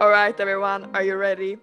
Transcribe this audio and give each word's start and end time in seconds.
All 0.00 0.10
right, 0.10 0.38
everyone, 0.38 0.94
are 0.94 1.02
you 1.02 1.16
ready? 1.16 1.58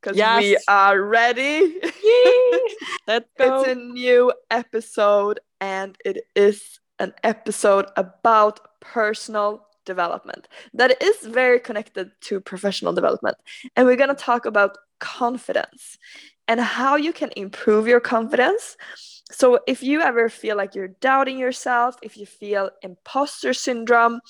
Because 0.00 0.16
Yes. 0.16 0.42
we 0.42 0.58
are 0.68 1.00
ready. 1.02 1.80
Let's 3.06 3.28
go. 3.38 3.62
It's 3.62 3.68
a 3.68 3.74
new 3.74 4.32
episode, 4.50 5.40
and 5.60 5.96
it 6.04 6.26
is 6.36 6.80
an 6.98 7.14
episode 7.22 7.86
about 7.96 8.80
personal 8.80 9.66
development 9.86 10.48
that 10.74 11.02
is 11.02 11.16
very 11.24 11.58
connected 11.58 12.10
to 12.20 12.40
professional 12.40 12.92
development. 12.92 13.38
And 13.74 13.86
we're 13.86 13.96
going 13.96 14.14
to 14.14 14.24
talk 14.30 14.44
about 14.44 14.76
confidence 14.98 15.96
and 16.46 16.60
how 16.60 16.96
you 16.96 17.14
can 17.14 17.30
improve 17.36 17.88
your 17.88 18.00
confidence. 18.00 18.76
So, 19.30 19.60
if 19.66 19.82
you 19.82 20.02
ever 20.02 20.28
feel 20.28 20.56
like 20.58 20.74
you're 20.74 20.94
doubting 21.00 21.38
yourself, 21.38 21.96
if 22.02 22.18
you 22.18 22.26
feel 22.26 22.68
imposter 22.82 23.54
syndrome, 23.54 24.20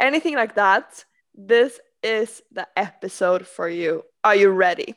anything 0.00 0.34
like 0.34 0.54
that, 0.54 1.04
this 1.34 1.78
is 2.06 2.42
the 2.52 2.66
episode 2.76 3.46
for 3.46 3.68
you. 3.68 4.04
Are 4.24 4.36
you 4.36 4.50
ready? 4.50 4.94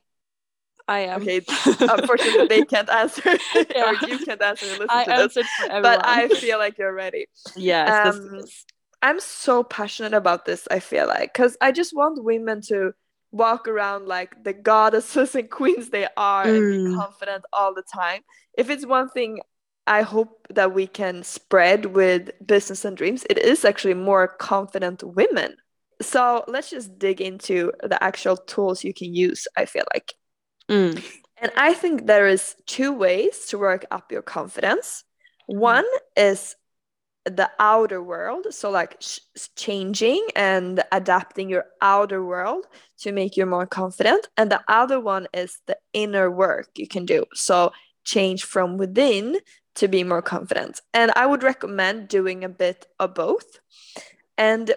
I 0.87 1.01
am. 1.01 1.21
Okay, 1.21 1.41
unfortunately 1.87 2.47
they 2.47 2.63
can't 2.63 2.89
answer 2.89 3.37
Yeah. 3.75 3.89
or 3.89 3.93
you 3.93 4.19
can't 4.19 4.41
answer 4.41 4.65
listen 4.75 4.87
I 4.89 5.03
to 5.05 5.11
this 5.13 5.33
for 5.55 5.65
everyone. 5.71 5.99
but 5.99 6.01
i 6.05 6.27
feel 6.29 6.57
like 6.57 6.77
you're 6.79 6.93
ready 6.93 7.27
yes, 7.55 7.89
um, 8.05 8.41
i'm 9.01 9.19
so 9.19 9.63
passionate 9.63 10.13
about 10.13 10.45
this 10.45 10.67
i 10.71 10.79
feel 10.79 11.07
like 11.07 11.33
because 11.33 11.55
i 11.61 11.71
just 11.71 11.95
want 11.95 12.23
women 12.23 12.61
to 12.61 12.93
walk 13.31 13.67
around 13.67 14.07
like 14.07 14.43
the 14.43 14.53
goddesses 14.53 15.35
and 15.35 15.49
queens 15.51 15.89
they 15.91 16.07
are 16.17 16.49
and 16.49 16.67
be 16.69 16.79
Mm. 16.79 16.95
confident 16.95 17.45
all 17.53 17.73
the 17.73 17.83
time 17.83 18.21
if 18.57 18.69
it's 18.71 18.85
one 18.85 19.09
thing 19.09 19.39
i 19.85 20.01
hope 20.01 20.47
that 20.49 20.73
we 20.73 20.87
can 20.87 21.23
spread 21.23 21.85
with 21.87 22.31
business 22.45 22.83
and 22.85 22.97
dreams 22.97 23.25
it 23.29 23.37
is 23.37 23.63
actually 23.63 23.93
more 23.93 24.27
confident 24.27 25.03
women 25.03 25.55
so 26.01 26.43
let's 26.47 26.69
just 26.69 26.97
dig 26.97 27.21
into 27.21 27.71
the 27.83 28.01
actual 28.03 28.37
tools 28.37 28.83
you 28.83 28.93
can 28.93 29.13
use 29.13 29.47
i 29.57 29.65
feel 29.65 29.85
like 29.93 30.13
Mm. 30.69 31.03
and 31.41 31.51
I 31.57 31.73
think 31.73 32.05
there 32.05 32.27
is 32.27 32.55
two 32.67 32.93
ways 32.93 33.47
to 33.47 33.57
work 33.57 33.85
up 33.89 34.11
your 34.11 34.21
confidence. 34.21 35.03
One 35.47 35.85
is 36.15 36.55
the 37.25 37.49
outer 37.59 38.01
world, 38.03 38.45
so 38.51 38.69
like 38.69 38.95
sh- 38.99 39.19
changing 39.55 40.25
and 40.35 40.83
adapting 40.91 41.49
your 41.49 41.65
outer 41.81 42.23
world 42.23 42.65
to 42.99 43.11
make 43.11 43.35
you 43.35 43.45
more 43.47 43.65
confident. 43.65 44.29
And 44.37 44.51
the 44.51 44.61
other 44.67 44.99
one 44.99 45.27
is 45.33 45.59
the 45.65 45.77
inner 45.91 46.29
work 46.29 46.69
you 46.75 46.87
can 46.87 47.05
do. 47.05 47.25
So 47.33 47.71
change 48.03 48.43
from 48.43 48.77
within 48.77 49.37
to 49.75 49.87
be 49.87 50.03
more 50.03 50.21
confident. 50.21 50.81
And 50.93 51.11
I 51.15 51.25
would 51.25 51.41
recommend 51.41 52.09
doing 52.09 52.43
a 52.43 52.49
bit 52.49 52.85
of 52.99 53.15
both. 53.15 53.59
And 54.37 54.71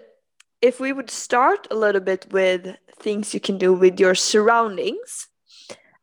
if 0.63 0.79
we 0.79 0.93
would 0.93 1.11
start 1.11 1.67
a 1.71 1.75
little 1.75 2.01
bit 2.01 2.27
with 2.31 2.77
things 3.01 3.35
you 3.35 3.41
can 3.41 3.59
do 3.59 3.75
with 3.75 3.99
your 3.99 4.15
surroundings, 4.15 5.27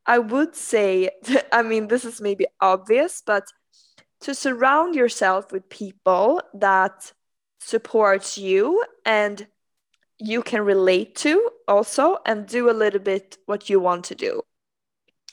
I 0.06 0.20
would 0.20 0.56
say, 0.56 1.10
I 1.52 1.64
mean, 1.64 1.88
this 1.88 2.06
is 2.06 2.22
maybe 2.22 2.46
obvious, 2.62 3.24
but 3.26 3.46
to 4.22 4.36
surround 4.36 4.96
yourself 4.96 5.52
with 5.52 5.70
people 5.70 6.42
that 6.54 7.14
supports 7.62 8.38
you 8.38 8.84
and 9.06 9.48
you 10.18 10.42
can 10.42 10.62
relate 10.62 11.16
to 11.16 11.50
also 11.68 12.18
and 12.26 12.46
do 12.46 12.70
a 12.70 12.72
little 12.72 13.00
bit 13.00 13.38
what 13.46 13.70
you 13.70 13.80
want 13.80 14.04
to 14.06 14.16
do. 14.16 14.42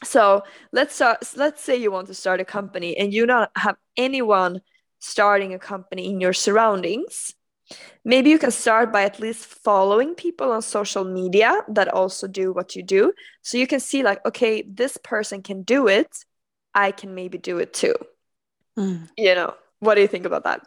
So 0.05 0.43
let's 0.73 0.95
start, 0.95 1.25
let's 1.37 1.65
say 1.65 1.77
you 1.77 1.91
want 1.91 2.07
to 2.09 2.15
start 2.15 2.41
a 2.41 2.45
company 2.45 2.97
and 2.97 3.13
you 3.13 3.27
don't 3.27 3.51
have 3.57 3.77
anyone 3.97 4.61
starting 5.01 5.55
a 5.55 5.59
company 5.59 6.09
in 6.11 6.21
your 6.21 6.33
surroundings. 6.33 7.35
Maybe 8.05 8.31
you 8.31 8.39
can 8.39 8.51
start 8.51 8.93
by 8.93 9.03
at 9.03 9.19
least 9.21 9.47
following 9.47 10.15
people 10.15 10.53
on 10.53 10.63
social 10.63 11.05
media 11.05 11.63
that 11.69 11.89
also 11.89 12.27
do 12.29 12.53
what 12.53 12.77
you 12.77 12.83
do. 12.83 13.13
So 13.43 13.59
you 13.59 13.67
can 13.67 13.81
see, 13.81 14.03
like, 14.03 14.25
okay, 14.25 14.63
this 14.63 14.97
person 14.97 15.43
can 15.43 15.63
do 15.63 15.89
it. 15.89 16.09
I 16.75 16.93
can 16.93 17.15
maybe 17.15 17.39
do 17.39 17.59
it 17.59 17.73
too. 17.75 17.95
Mm. 18.79 19.09
You 19.17 19.35
know, 19.35 19.55
what 19.81 19.95
do 19.95 20.03
you 20.03 20.09
think 20.09 20.27
about 20.27 20.45
that? 20.45 20.61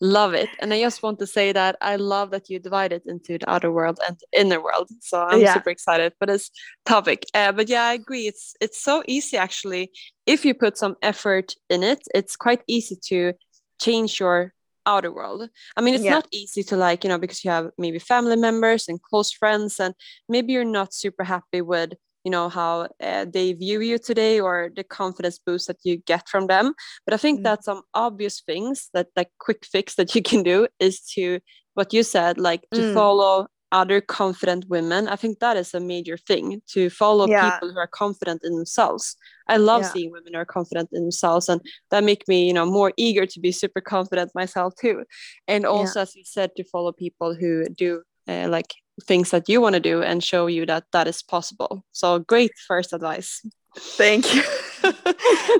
Love 0.00 0.32
it. 0.32 0.48
And 0.60 0.72
I 0.72 0.80
just 0.80 1.02
want 1.02 1.18
to 1.18 1.26
say 1.26 1.52
that 1.52 1.76
I 1.82 1.96
love 1.96 2.30
that 2.30 2.48
you 2.48 2.58
divide 2.58 2.92
it 2.92 3.02
into 3.04 3.36
the 3.36 3.50
outer 3.50 3.70
world 3.70 3.98
and 4.06 4.18
inner 4.32 4.62
world. 4.62 4.88
So 5.00 5.20
I'm 5.20 5.40
Yeah. 5.40 5.54
super 5.54 5.68
excited 5.70 6.14
for 6.18 6.24
this 6.26 6.50
topic. 6.86 7.26
Uh, 7.34 7.52
but 7.52 7.68
yeah, 7.68 7.84
I 7.84 7.94
agree. 7.94 8.26
It's 8.26 8.54
it's 8.62 8.82
so 8.82 9.02
easy 9.06 9.36
actually. 9.36 9.90
If 10.24 10.46
you 10.46 10.54
put 10.54 10.78
some 10.78 10.96
effort 11.02 11.54
in 11.68 11.82
it, 11.82 12.00
it's 12.14 12.34
quite 12.34 12.62
easy 12.66 12.96
to 13.08 13.34
change 13.78 14.20
your 14.20 14.54
outer 14.86 15.12
world. 15.12 15.48
I 15.76 15.80
mean, 15.80 15.94
it's 15.94 16.04
Yeah. 16.04 16.14
not 16.14 16.28
easy 16.32 16.62
to 16.64 16.76
like, 16.76 17.04
you 17.04 17.08
know, 17.08 17.18
because 17.18 17.44
you 17.44 17.50
have 17.50 17.70
maybe 17.78 17.98
family 17.98 18.36
members 18.36 18.88
and 18.88 19.00
close 19.02 19.32
friends, 19.32 19.80
and 19.80 19.94
maybe 20.28 20.52
you're 20.52 20.64
not 20.64 20.94
super 20.94 21.24
happy 21.24 21.60
with, 21.62 21.92
you 22.24 22.30
know, 22.30 22.48
how 22.48 22.88
uh, 23.02 23.24
they 23.32 23.52
view 23.54 23.80
you 23.80 23.98
today 23.98 24.40
or 24.40 24.70
the 24.74 24.84
confidence 24.84 25.38
boost 25.38 25.66
that 25.68 25.78
you 25.84 25.96
get 25.98 26.28
from 26.28 26.46
them. 26.46 26.74
But 27.04 27.14
I 27.14 27.16
think 27.16 27.40
Mm. 27.40 27.44
that 27.44 27.64
some 27.64 27.82
obvious 27.94 28.42
things 28.42 28.88
that 28.94 29.08
like 29.16 29.30
quick 29.38 29.64
fix 29.64 29.94
that 29.96 30.14
you 30.14 30.22
can 30.22 30.42
do 30.42 30.68
is 30.78 31.00
to 31.14 31.40
what 31.74 31.92
you 31.92 32.02
said, 32.02 32.38
like 32.38 32.62
to 32.74 32.82
Mm. 32.82 32.94
follow 32.94 33.46
other 33.72 34.00
confident 34.00 34.66
women. 34.68 35.08
I 35.08 35.16
think 35.16 35.38
that 35.38 35.56
is 35.56 35.74
a 35.74 35.80
major 35.80 36.16
thing 36.16 36.62
to 36.72 36.90
follow 36.90 37.28
Yeah. 37.28 37.50
people 37.50 37.72
who 37.72 37.78
are 37.78 37.86
confident 37.86 38.42
in 38.44 38.54
themselves. 38.54 39.16
I 39.46 39.56
love 39.56 39.82
Yeah. 39.82 39.92
seeing 39.92 40.10
women 40.12 40.34
who 40.34 40.40
are 40.40 40.44
confident 40.44 40.90
in 40.92 41.02
themselves 41.02 41.48
and 41.48 41.60
that 41.90 42.04
make 42.04 42.26
me, 42.28 42.46
you 42.46 42.52
know, 42.52 42.66
more 42.66 42.92
eager 42.96 43.26
to 43.26 43.40
be 43.40 43.52
super 43.52 43.80
confident 43.80 44.32
myself 44.34 44.74
too. 44.80 45.04
And 45.46 45.64
also, 45.66 46.00
as 46.02 46.16
you 46.16 46.24
said, 46.24 46.54
to 46.56 46.64
follow 46.64 46.92
people 46.92 47.34
who 47.34 47.68
do 47.68 48.02
uh, 48.28 48.48
like 48.48 48.74
things 49.04 49.30
that 49.30 49.48
you 49.48 49.60
want 49.60 49.74
to 49.74 49.80
do 49.80 50.02
and 50.02 50.22
show 50.22 50.46
you 50.46 50.66
that 50.66 50.84
that 50.92 51.08
is 51.08 51.22
possible. 51.22 51.82
So 51.92 52.18
great 52.18 52.52
first 52.68 52.92
advice. 52.92 53.42
Thank 53.76 54.34
you. 54.34 54.42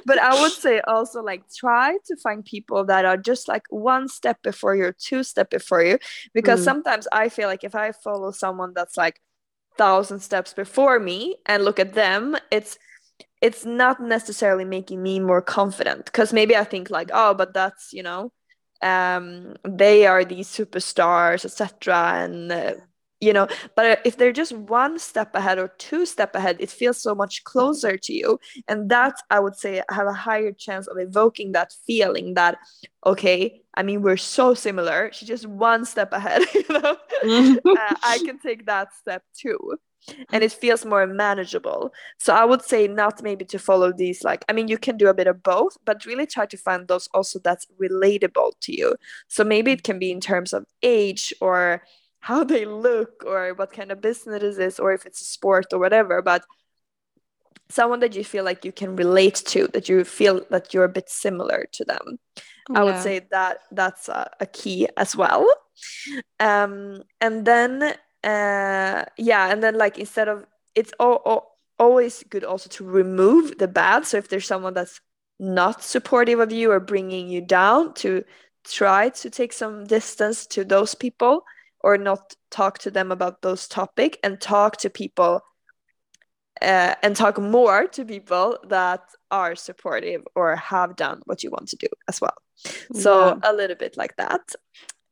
but 0.07 0.19
I 0.19 0.35
would 0.35 0.57
say 0.59 0.81
also 0.87 1.23
like 1.23 1.45
try 1.55 1.97
to 2.07 2.17
find 2.17 2.45
people 2.45 2.85
that 2.87 3.05
are 3.05 3.17
just 3.17 3.49
like 3.49 3.63
one 3.71 4.09
step 4.09 4.43
before 4.43 4.75
you, 4.75 4.93
two 4.99 5.23
step 5.23 5.51
before 5.51 5.83
you, 5.83 5.99
because 6.35 6.61
Mm. 6.61 6.65
sometimes 6.65 7.07
I 7.13 7.29
feel 7.29 7.49
like 7.49 7.65
if 7.65 7.75
I 7.75 7.93
follow 7.93 8.31
someone 8.33 8.73
that's 8.75 8.97
like 8.97 9.21
thousand 9.79 10.21
steps 10.21 10.53
before 10.55 10.99
me 11.01 11.37
and 11.47 11.65
look 11.65 11.79
at 11.79 11.95
them, 11.95 12.37
it's 12.51 12.79
it's 13.43 13.65
not 13.65 14.01
necessarily 14.01 14.65
making 14.65 15.03
me 15.03 15.21
more 15.21 15.43
confident 15.43 16.07
because 16.07 16.33
maybe 16.33 16.57
I 16.57 16.65
think 16.65 16.91
like 16.91 17.11
oh, 17.13 17.35
but 17.35 17.55
that's 17.55 17.93
you 17.93 18.03
know, 18.03 18.33
um, 18.83 19.57
they 19.65 20.07
are 20.07 20.25
these 20.25 20.49
superstars, 20.49 21.45
etc. 21.45 22.25
And 22.25 22.53
uh, 22.53 22.75
you 23.21 23.33
know, 23.35 23.47
but 23.77 23.87
uh, 23.87 23.97
if 24.05 24.17
they're 24.17 24.33
just 24.33 24.53
one 24.53 24.99
step 24.99 25.35
ahead 25.35 25.59
or 25.59 25.69
two 25.79 26.07
step 26.07 26.35
ahead, 26.35 26.57
it 26.59 26.71
feels 26.71 27.01
so 27.01 27.15
much 27.15 27.45
closer 27.45 27.97
to 27.99 28.13
you. 28.13 28.41
And 28.69 28.89
that 28.91 29.15
i 29.31 29.39
would 29.39 29.57
say 29.57 29.83
have 29.91 30.07
a 30.07 30.13
higher 30.13 30.53
chance 30.53 30.87
of 30.87 30.99
evoking 30.99 31.53
that 31.53 31.73
feeling 31.87 32.35
that 32.35 32.59
okay 33.05 33.61
i 33.75 33.83
mean 33.83 34.03
we're 34.03 34.17
so 34.17 34.55
similar. 34.55 35.11
She's 35.13 35.29
just 35.29 35.47
one 35.47 35.85
step 35.85 36.13
ahead 36.13 36.43
you 36.55 36.65
know? 36.71 36.97
Mm-hmm. 37.25 37.69
Uh, 37.69 37.95
i 38.03 38.19
can 38.25 38.39
take 38.39 38.67
that 38.67 38.95
step 38.95 39.23
too. 39.37 39.59
Mm-hmm. 40.09 40.23
And 40.33 40.43
it 40.43 40.53
feels 40.53 40.87
more 40.87 41.07
manageable. 41.07 41.93
So 42.19 42.35
i 42.35 42.45
would 42.45 42.63
say 42.63 42.89
not 42.89 43.23
maybe 43.23 43.45
to 43.47 43.59
follow 43.59 43.93
these 43.93 44.25
like 44.25 44.45
i 44.49 44.53
mean 44.53 44.69
you 44.69 44.79
can 44.79 44.97
do 44.97 45.09
a 45.09 45.15
bit 45.15 45.27
of 45.27 45.43
both 45.43 45.77
but 45.85 46.07
really 46.07 46.27
try 46.27 46.47
to 46.47 46.57
find 46.57 46.89
those 46.89 47.09
also 47.13 47.39
that's 47.39 47.67
relatable 47.81 48.53
to 48.63 48.77
you. 48.77 48.97
So 49.29 49.45
maybe 49.45 49.73
it 49.73 49.83
can 49.83 49.99
be 49.99 50.11
in 50.11 50.21
terms 50.21 50.53
of 50.53 50.65
age 50.83 51.35
or 51.41 51.83
how 52.21 52.45
they 52.45 52.65
look 52.65 53.25
or 53.27 53.55
what 53.55 53.73
kind 53.73 53.91
of 53.91 54.01
business 54.01 54.43
it 54.43 54.61
is 54.61 54.79
or 54.79 54.93
if 54.93 55.07
it's 55.07 55.21
a 55.21 55.25
sport 55.25 55.67
or 55.73 55.79
whatever 55.79 56.23
but 56.23 56.45
someone 57.69 58.01
that 58.01 58.15
you 58.17 58.25
feel 58.25 58.45
like 58.45 58.65
you 58.65 58.73
can 58.73 58.97
relate 58.97 59.37
to 59.47 59.69
that 59.69 59.89
you 59.89 60.05
feel 60.05 60.45
that 60.51 60.75
you're 60.75 60.85
a 60.85 60.89
bit 60.89 61.09
similar 61.09 61.67
to 61.73 61.85
them. 61.85 62.19
I 62.75 62.85
would 62.85 62.99
say 62.99 63.21
that 63.31 63.59
that's 63.73 64.09
a, 64.09 64.31
a 64.41 64.47
key 64.47 64.89
as 64.97 65.17
well. 65.17 65.47
Um 66.39 67.03
and 67.21 67.45
then 67.45 67.95
uh 68.25 69.05
yeah 69.17 69.51
and 69.51 69.63
then 69.63 69.79
like 69.79 69.99
instead 69.99 70.29
of 70.29 70.45
it's 70.75 70.93
al- 71.01 71.23
al- 71.25 71.51
always 71.79 72.23
good 72.29 72.45
also 72.45 72.69
to 72.71 72.85
remove 72.85 73.59
the 73.59 73.69
bad. 73.69 74.07
So 74.07 74.19
if 74.19 74.29
there's 74.29 74.47
someone 74.47 74.75
that's 74.75 75.01
not 75.39 75.83
supportive 75.83 76.39
of 76.41 76.53
you 76.53 76.71
or 76.71 76.81
bringing 76.81 77.29
you 77.29 77.41
down 77.41 77.95
to 77.95 78.25
try 78.65 79.09
to 79.09 79.31
take 79.31 79.53
some 79.53 79.85
distance 79.85 80.47
to 80.49 80.65
those 80.65 80.95
people 80.95 81.45
or 81.83 81.99
not 81.99 82.35
talk 82.51 82.79
to 82.79 82.91
them 82.91 83.13
about 83.13 83.43
those 83.43 83.69
topic 83.69 84.19
and 84.23 84.41
talk 84.41 84.77
to 84.79 84.91
people 84.91 85.41
uh, 86.63 86.95
and 87.03 87.17
talk 87.17 87.39
more 87.39 87.87
to 87.89 88.05
people 88.05 88.59
that 88.69 89.01
are 89.31 89.55
supportive 89.57 90.23
or 90.35 90.57
have 90.57 90.97
done 90.97 91.21
what 91.27 91.43
you 91.43 91.51
want 91.51 91.69
to 91.69 91.77
do 91.77 91.89
as 92.09 92.21
well. 92.21 92.37
So 92.95 93.27
Yeah. 93.27 93.51
a 93.51 93.53
little 93.53 93.77
bit 93.77 93.97
like 93.97 94.17
that. 94.17 94.41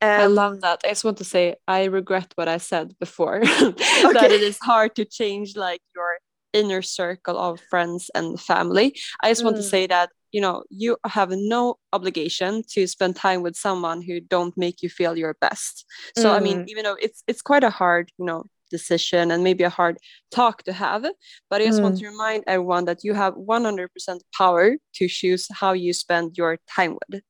I 0.00 0.25
Um, 0.26 0.35
love 0.35 0.61
that. 0.61 0.81
I 0.85 0.88
just 0.88 1.05
want 1.05 1.19
to 1.19 1.25
say 1.25 1.56
I 1.67 1.85
regret 1.85 2.32
what 2.37 2.49
I 2.49 2.59
said 2.59 2.94
before 3.00 3.41
that 4.12 4.31
it 4.31 4.43
is 4.43 4.59
hard 4.62 4.94
to 4.97 5.05
change 5.05 5.56
like 5.56 5.81
your 5.94 6.19
inner 6.53 6.82
circle 6.82 7.37
of 7.38 7.61
friends 7.70 8.11
and 8.15 8.38
family. 8.41 8.94
I 9.23 9.31
just 9.31 9.44
want 9.44 9.56
to 9.56 9.62
Mm. 9.62 9.70
say 9.70 9.87
that 9.88 10.11
you 10.32 10.40
know 10.40 10.62
you 10.70 10.96
have 11.04 11.30
no 11.30 11.78
obligation 11.92 12.62
to 12.70 12.86
spend 12.86 13.16
time 13.16 13.42
with 13.42 13.56
someone 13.56 14.02
who 14.02 14.20
don't 14.20 14.56
make 14.56 14.82
you 14.82 14.88
feel 14.88 15.16
your 15.16 15.34
best. 15.40 15.84
So 16.16 16.32
I 16.32 16.40
mean, 16.40 16.58
Mm. 16.58 16.69
even 16.69 16.84
though 16.84 16.96
it's 17.00 17.22
it's 17.26 17.42
quite 17.42 17.64
a 17.64 17.70
hard 17.70 18.10
you 18.19 18.25
know 18.25 18.44
decision 18.70 19.30
and 19.30 19.42
maybe 19.42 19.64
a 19.64 19.70
hard 19.70 19.96
talk 20.30 20.62
to 20.64 20.72
have. 20.72 21.04
But 21.50 21.60
I 21.60 21.66
just 21.66 21.80
mm. 21.80 21.84
want 21.84 21.98
to 21.98 22.06
remind 22.06 22.44
everyone 22.46 22.84
that 22.84 23.04
you 23.04 23.14
have 23.14 23.34
100% 23.34 23.88
power 24.36 24.76
to 24.94 25.08
choose 25.08 25.46
how 25.50 25.72
you 25.72 25.92
spend 25.92 26.36
your 26.36 26.58
time 26.69 26.96
with. 27.00 27.22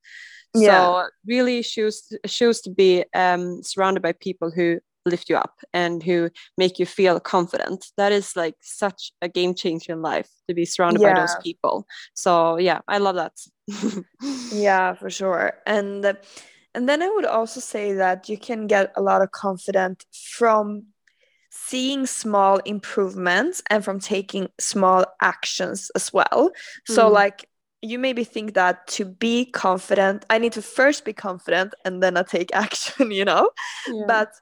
Yeah. 0.54 0.78
So 0.78 1.08
really 1.26 1.62
choose 1.62 2.10
choose 2.26 2.60
to 2.62 2.70
be 2.70 3.04
um, 3.14 3.62
surrounded 3.62 4.02
by 4.02 4.12
people 4.12 4.50
who 4.50 4.80
lift 5.08 5.28
you 5.28 5.36
up 5.36 5.54
and 5.72 6.02
who 6.02 6.30
make 6.56 6.78
you 6.78 6.86
feel 6.86 7.20
confident. 7.20 7.86
That 7.96 8.12
is 8.12 8.36
like 8.36 8.56
such 8.60 9.12
a 9.22 9.28
game 9.28 9.54
changer 9.54 9.92
in 9.92 10.02
life 10.02 10.28
to 10.48 10.54
be 10.54 10.64
surrounded 10.64 11.02
yeah. 11.02 11.14
by 11.14 11.20
those 11.20 11.36
people. 11.42 11.86
So 12.14 12.58
yeah, 12.58 12.80
I 12.88 12.98
love 12.98 13.16
that. 13.16 13.32
yeah, 14.52 14.94
for 14.94 15.10
sure. 15.10 15.54
And 15.66 16.16
and 16.74 16.88
then 16.88 17.02
I 17.02 17.08
would 17.08 17.24
also 17.24 17.60
say 17.60 17.94
that 17.94 18.28
you 18.28 18.38
can 18.38 18.66
get 18.66 18.92
a 18.96 19.02
lot 19.02 19.22
of 19.22 19.30
confidence 19.30 20.04
from 20.12 20.84
seeing 21.50 22.06
small 22.06 22.58
improvements 22.58 23.62
and 23.70 23.84
from 23.84 23.98
taking 24.00 24.48
small 24.60 25.04
actions 25.20 25.90
as 25.94 26.12
well. 26.12 26.50
Mm. 26.88 26.94
So 26.94 27.08
like 27.08 27.48
you 27.82 27.98
maybe 27.98 28.24
think 28.24 28.54
that 28.54 28.86
to 28.88 29.04
be 29.04 29.46
confident, 29.46 30.24
I 30.30 30.38
need 30.38 30.52
to 30.52 30.62
first 30.62 31.04
be 31.04 31.12
confident 31.12 31.74
and 31.84 32.02
then 32.02 32.16
I 32.16 32.22
take 32.22 32.50
action, 32.54 33.10
you 33.10 33.24
know? 33.24 33.50
Yeah. 33.86 34.04
But 34.06 34.32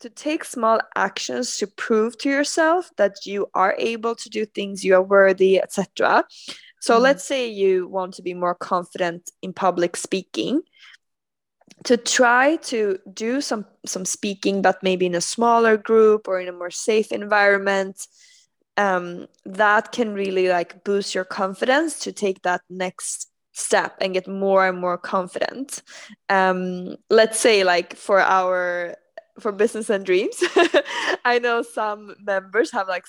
to 0.00 0.10
take 0.10 0.44
small 0.44 0.80
actions 0.94 1.56
to 1.58 1.66
prove 1.66 2.16
to 2.18 2.28
yourself 2.28 2.90
that 2.96 3.26
you 3.26 3.46
are 3.54 3.74
able 3.78 4.14
to 4.14 4.28
do 4.28 4.44
things, 4.44 4.84
you 4.84 4.94
are 4.94 5.02
worthy, 5.02 5.60
etc. 5.60 6.24
So 6.80 6.98
mm. 6.98 7.02
let's 7.02 7.24
say 7.24 7.48
you 7.48 7.88
want 7.88 8.14
to 8.14 8.22
be 8.22 8.34
more 8.34 8.54
confident 8.54 9.30
in 9.42 9.52
public 9.52 9.96
speaking. 9.96 10.62
To 11.84 11.96
try 11.96 12.56
to 12.56 12.98
do 13.12 13.40
some 13.40 13.64
some 13.86 14.04
speaking, 14.04 14.62
but 14.62 14.82
maybe 14.82 15.06
in 15.06 15.14
a 15.14 15.20
smaller 15.20 15.76
group 15.76 16.26
or 16.26 16.40
in 16.40 16.48
a 16.48 16.52
more 16.52 16.70
safe 16.70 17.12
environment, 17.12 18.04
um, 18.76 19.26
that 19.44 19.92
can 19.92 20.14
really 20.14 20.48
like 20.48 20.82
boost 20.82 21.14
your 21.14 21.24
confidence 21.24 22.00
to 22.00 22.12
take 22.12 22.42
that 22.42 22.62
next 22.70 23.28
step 23.52 23.96
and 24.00 24.14
get 24.14 24.26
more 24.26 24.66
and 24.66 24.78
more 24.78 24.96
confident. 24.96 25.82
Um, 26.28 26.96
let's 27.10 27.38
say 27.38 27.64
like 27.64 27.96
for 27.96 28.20
our 28.20 28.96
for 29.40 29.52
business 29.52 29.90
and 29.90 30.04
dreams. 30.04 30.42
I 31.24 31.38
know 31.38 31.62
some 31.62 32.14
members 32.20 32.72
have 32.72 32.88
like 32.88 33.04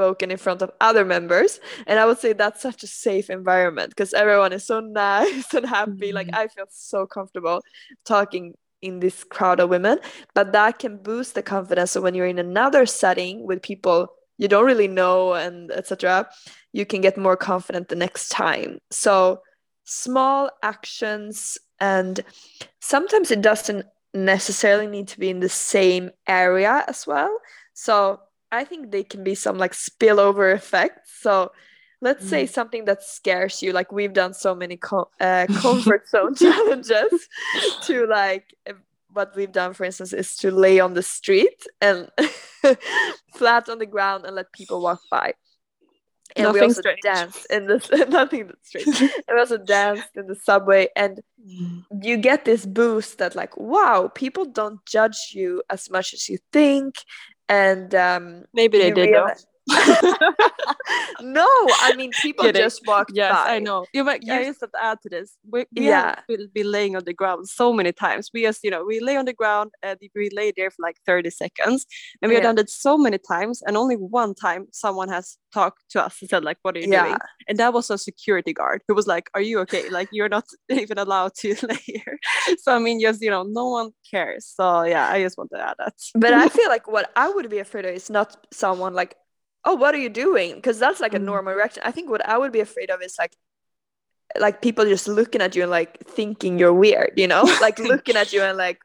spoken 0.00 0.30
in 0.30 0.36
front 0.36 0.62
of 0.62 0.70
other 0.80 1.04
members 1.04 1.58
and 1.86 1.98
i 1.98 2.06
would 2.06 2.18
say 2.18 2.32
that's 2.32 2.62
such 2.62 2.82
a 2.82 2.86
safe 2.86 3.28
environment 3.28 3.90
because 3.90 4.14
everyone 4.14 4.52
is 4.52 4.64
so 4.64 4.80
nice 4.80 5.52
and 5.58 5.66
happy. 5.66 5.90
Mm-hmm. 5.90 6.14
like 6.14 6.30
i 6.32 6.46
feel 6.46 6.64
so 6.70 7.06
comfortable 7.06 7.60
talking 8.06 8.54
in 8.82 9.00
this 9.00 9.24
crowd 9.24 9.60
of 9.60 9.68
women 9.68 9.98
but 10.32 10.52
that 10.52 10.78
can 10.78 10.96
boost 10.96 11.34
the 11.34 11.42
confidence. 11.42 11.90
So 11.90 12.00
when 12.00 12.14
you're 12.14 12.26
in 12.26 12.38
another 12.38 12.86
setting 12.86 13.46
with 13.46 13.62
people 13.62 14.08
you 14.38 14.48
don't 14.48 14.64
really 14.64 14.88
know 14.88 15.34
and 15.34 15.70
etc 15.70 16.28
you 16.72 16.86
can 16.86 17.00
get 17.00 17.18
more 17.18 17.36
confident 17.36 17.88
the 17.88 17.96
next 17.96 18.28
time. 18.28 18.78
So 18.90 19.42
small 19.84 20.50
actions 20.62 21.58
and 21.80 22.20
sometimes 22.80 23.30
it 23.30 23.42
doesn't 23.42 23.86
necessarily 24.14 24.86
need 24.86 25.08
to 25.08 25.18
be 25.18 25.30
in 25.30 25.40
the 25.40 25.48
same 25.48 26.10
area 26.26 26.84
as 26.88 27.06
well. 27.06 27.38
So 27.74 28.20
I 28.52 28.64
think 28.64 28.90
they 28.90 29.04
can 29.04 29.22
be 29.22 29.34
some 29.34 29.58
like 29.58 29.72
spillover 29.72 30.54
effects. 30.54 31.12
So 31.20 31.52
let's 32.00 32.24
mm. 32.24 32.28
say 32.28 32.46
something 32.46 32.84
that 32.86 33.02
scares 33.02 33.62
you, 33.62 33.72
like 33.72 33.92
we've 33.92 34.12
done 34.12 34.34
so 34.34 34.54
many 34.54 34.76
co- 34.76 35.10
uh, 35.20 35.46
comfort 35.56 36.08
zone 36.08 36.34
challenges 36.34 37.28
to 37.82 38.06
like 38.06 38.54
what 39.12 39.34
we've 39.34 39.52
done, 39.52 39.74
for 39.74 39.84
instance, 39.84 40.12
is 40.12 40.36
to 40.36 40.50
lay 40.50 40.80
on 40.80 40.94
the 40.94 41.02
street 41.02 41.66
and 41.80 42.08
flat 43.34 43.68
on 43.68 43.78
the 43.78 43.86
ground 43.86 44.24
and 44.24 44.36
let 44.36 44.52
people 44.52 44.80
walk 44.80 45.00
by 45.10 45.34
and 46.36 46.44
nothing 46.44 46.60
we 46.60 46.66
also 46.66 46.80
strange. 46.80 47.00
danced 47.02 47.46
in 47.50 47.66
this 47.66 47.90
nothing 48.08 48.46
that's 48.46 48.68
strange 48.68 49.00
and 49.00 49.34
we 49.34 49.38
also 49.38 49.58
danced 49.58 50.10
in 50.14 50.26
the 50.26 50.34
subway 50.34 50.88
and 50.96 51.20
mm. 51.50 51.84
you 52.02 52.16
get 52.16 52.44
this 52.44 52.66
boost 52.66 53.18
that 53.18 53.34
like 53.34 53.56
wow 53.56 54.10
people 54.14 54.44
don't 54.44 54.84
judge 54.86 55.32
you 55.32 55.62
as 55.70 55.90
much 55.90 56.14
as 56.14 56.28
you 56.28 56.38
think 56.52 56.94
and 57.48 57.94
um, 57.94 58.44
maybe 58.54 58.78
they 58.78 58.90
did 58.90 59.10
realize- 59.10 59.46
no, 61.20 61.46
I 61.80 61.94
mean 61.96 62.10
people 62.20 62.44
Kidding. 62.44 62.62
just 62.62 62.86
walked 62.86 63.12
yes, 63.14 63.32
by. 63.32 63.54
I 63.54 63.58
know. 63.58 63.86
You 63.92 64.04
might 64.04 64.28
I 64.28 64.42
used 64.42 64.60
to 64.60 64.68
add 64.80 64.98
to 65.02 65.08
this. 65.08 65.36
We, 65.50 65.66
we 65.74 65.86
yeah. 65.86 66.16
will 66.28 66.46
be 66.52 66.62
laying 66.62 66.96
on 66.96 67.04
the 67.04 67.14
ground 67.14 67.48
so 67.48 67.72
many 67.72 67.92
times. 67.92 68.30
We 68.32 68.42
just, 68.42 68.60
you 68.62 68.70
know, 68.70 68.84
we 68.84 69.00
lay 69.00 69.16
on 69.16 69.24
the 69.24 69.32
ground 69.32 69.70
and 69.82 69.98
we 70.14 70.30
lay 70.32 70.52
there 70.56 70.70
for 70.70 70.82
like 70.82 70.96
30 71.06 71.30
seconds. 71.30 71.86
And 72.20 72.30
we 72.30 72.36
yeah. 72.36 72.42
have 72.42 72.56
done 72.56 72.58
it 72.58 72.70
so 72.70 72.98
many 72.98 73.18
times. 73.18 73.62
And 73.66 73.76
only 73.76 73.96
one 73.96 74.34
time 74.34 74.66
someone 74.72 75.08
has 75.08 75.36
talked 75.52 75.82
to 75.90 76.04
us 76.04 76.18
and 76.20 76.30
said, 76.30 76.44
like, 76.44 76.58
what 76.62 76.76
are 76.76 76.80
you 76.80 76.90
yeah. 76.90 77.04
doing? 77.04 77.18
And 77.48 77.58
that 77.58 77.72
was 77.72 77.90
a 77.90 77.98
security 77.98 78.52
guard 78.52 78.82
who 78.88 78.94
was 78.94 79.06
like, 79.06 79.30
Are 79.34 79.40
you 79.40 79.58
okay? 79.60 79.88
Like 79.88 80.08
you're 80.12 80.28
not 80.28 80.44
even 80.70 80.98
allowed 80.98 81.32
to 81.40 81.54
lay 81.66 81.78
here. 81.84 82.18
So 82.58 82.74
I 82.74 82.78
mean, 82.78 83.00
just 83.00 83.20
you 83.22 83.30
know, 83.30 83.42
no 83.42 83.68
one 83.68 83.90
cares. 84.10 84.46
So 84.46 84.82
yeah, 84.82 85.08
I 85.10 85.22
just 85.22 85.36
want 85.38 85.50
to 85.54 85.60
add 85.60 85.74
that. 85.78 85.94
But 86.14 86.32
I 86.34 86.48
feel 86.48 86.68
like 86.68 86.86
what 86.88 87.10
I 87.16 87.28
would 87.28 87.48
be 87.50 87.58
afraid 87.58 87.84
of 87.86 87.94
is 87.94 88.10
not 88.10 88.36
someone 88.52 88.94
like 88.94 89.16
oh 89.64 89.74
what 89.74 89.94
are 89.94 89.98
you 89.98 90.08
doing 90.08 90.54
because 90.54 90.78
that's 90.78 91.00
like 91.00 91.14
a 91.14 91.18
mm. 91.18 91.24
normal 91.24 91.54
reaction 91.54 91.82
i 91.84 91.90
think 91.90 92.10
what 92.10 92.26
i 92.28 92.36
would 92.36 92.52
be 92.52 92.60
afraid 92.60 92.90
of 92.90 93.02
is 93.02 93.16
like 93.18 93.36
like 94.38 94.62
people 94.62 94.84
just 94.84 95.08
looking 95.08 95.40
at 95.40 95.56
you 95.56 95.62
and 95.62 95.70
like 95.70 95.98
thinking 96.06 96.58
you're 96.58 96.72
weird 96.72 97.12
you 97.16 97.26
know 97.26 97.42
like 97.60 97.78
looking 97.78 98.16
at 98.16 98.32
you 98.32 98.42
and 98.42 98.56
like 98.56 98.78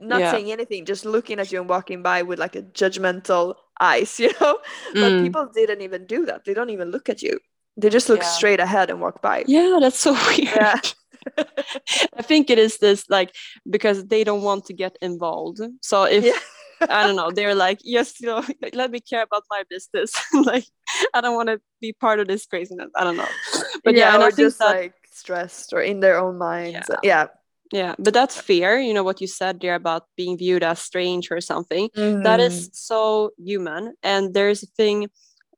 not 0.00 0.20
yeah. 0.20 0.30
saying 0.30 0.50
anything 0.50 0.84
just 0.84 1.04
looking 1.04 1.38
at 1.38 1.50
you 1.50 1.60
and 1.60 1.68
walking 1.68 2.02
by 2.02 2.22
with 2.22 2.38
like 2.38 2.56
a 2.56 2.62
judgmental 2.62 3.54
eyes 3.80 4.18
you 4.20 4.30
know 4.40 4.58
mm. 4.94 5.00
but 5.00 5.22
people 5.22 5.50
didn't 5.54 5.82
even 5.82 6.06
do 6.06 6.26
that 6.26 6.44
they 6.44 6.54
don't 6.54 6.70
even 6.70 6.90
look 6.90 7.08
at 7.08 7.22
you 7.22 7.38
they 7.76 7.90
just 7.90 8.08
look 8.08 8.20
yeah. 8.20 8.28
straight 8.28 8.60
ahead 8.60 8.90
and 8.90 9.00
walk 9.00 9.20
by 9.22 9.44
yeah 9.46 9.78
that's 9.80 9.98
so 9.98 10.12
weird 10.28 10.40
yeah. 10.40 10.80
i 12.16 12.22
think 12.22 12.48
it 12.48 12.58
is 12.58 12.78
this 12.78 13.04
like 13.10 13.34
because 13.68 14.06
they 14.06 14.24
don't 14.24 14.42
want 14.42 14.64
to 14.64 14.72
get 14.72 14.96
involved 15.02 15.60
so 15.82 16.04
if 16.04 16.24
yeah 16.24 16.32
I 16.80 17.06
don't 17.06 17.16
know. 17.16 17.30
They're 17.30 17.54
like, 17.54 17.80
yes, 17.82 18.20
you 18.20 18.26
know, 18.26 18.44
let 18.72 18.90
me 18.90 19.00
care 19.00 19.22
about 19.22 19.44
my 19.50 19.62
business. 19.68 20.12
like, 20.44 20.64
I 21.14 21.20
don't 21.20 21.34
want 21.34 21.48
to 21.48 21.60
be 21.80 21.92
part 21.92 22.20
of 22.20 22.28
this 22.28 22.46
craziness. 22.46 22.90
I 22.94 23.04
don't 23.04 23.16
know. 23.16 23.28
But 23.84 23.94
yeah, 23.94 24.10
yeah 24.10 24.14
and 24.14 24.24
I 24.24 24.30
just 24.30 24.58
that, 24.58 24.76
like 24.76 24.94
stressed 25.12 25.72
or 25.72 25.80
in 25.80 26.00
their 26.00 26.18
own 26.18 26.38
minds. 26.38 26.88
Yeah. 26.88 26.96
yeah. 27.02 27.26
Yeah, 27.70 27.94
but 27.98 28.14
that's 28.14 28.40
fear. 28.40 28.78
You 28.78 28.94
know 28.94 29.02
what 29.02 29.20
you 29.20 29.26
said 29.26 29.60
there 29.60 29.74
about 29.74 30.04
being 30.16 30.38
viewed 30.38 30.62
as 30.62 30.78
strange 30.78 31.30
or 31.30 31.40
something. 31.40 31.90
Mm-hmm. 31.90 32.22
That 32.22 32.40
is 32.40 32.62
mm-hmm. 32.62 32.72
so 32.72 33.30
human. 33.36 33.94
And 34.02 34.32
there's 34.32 34.62
a 34.62 34.66
thing. 34.66 35.08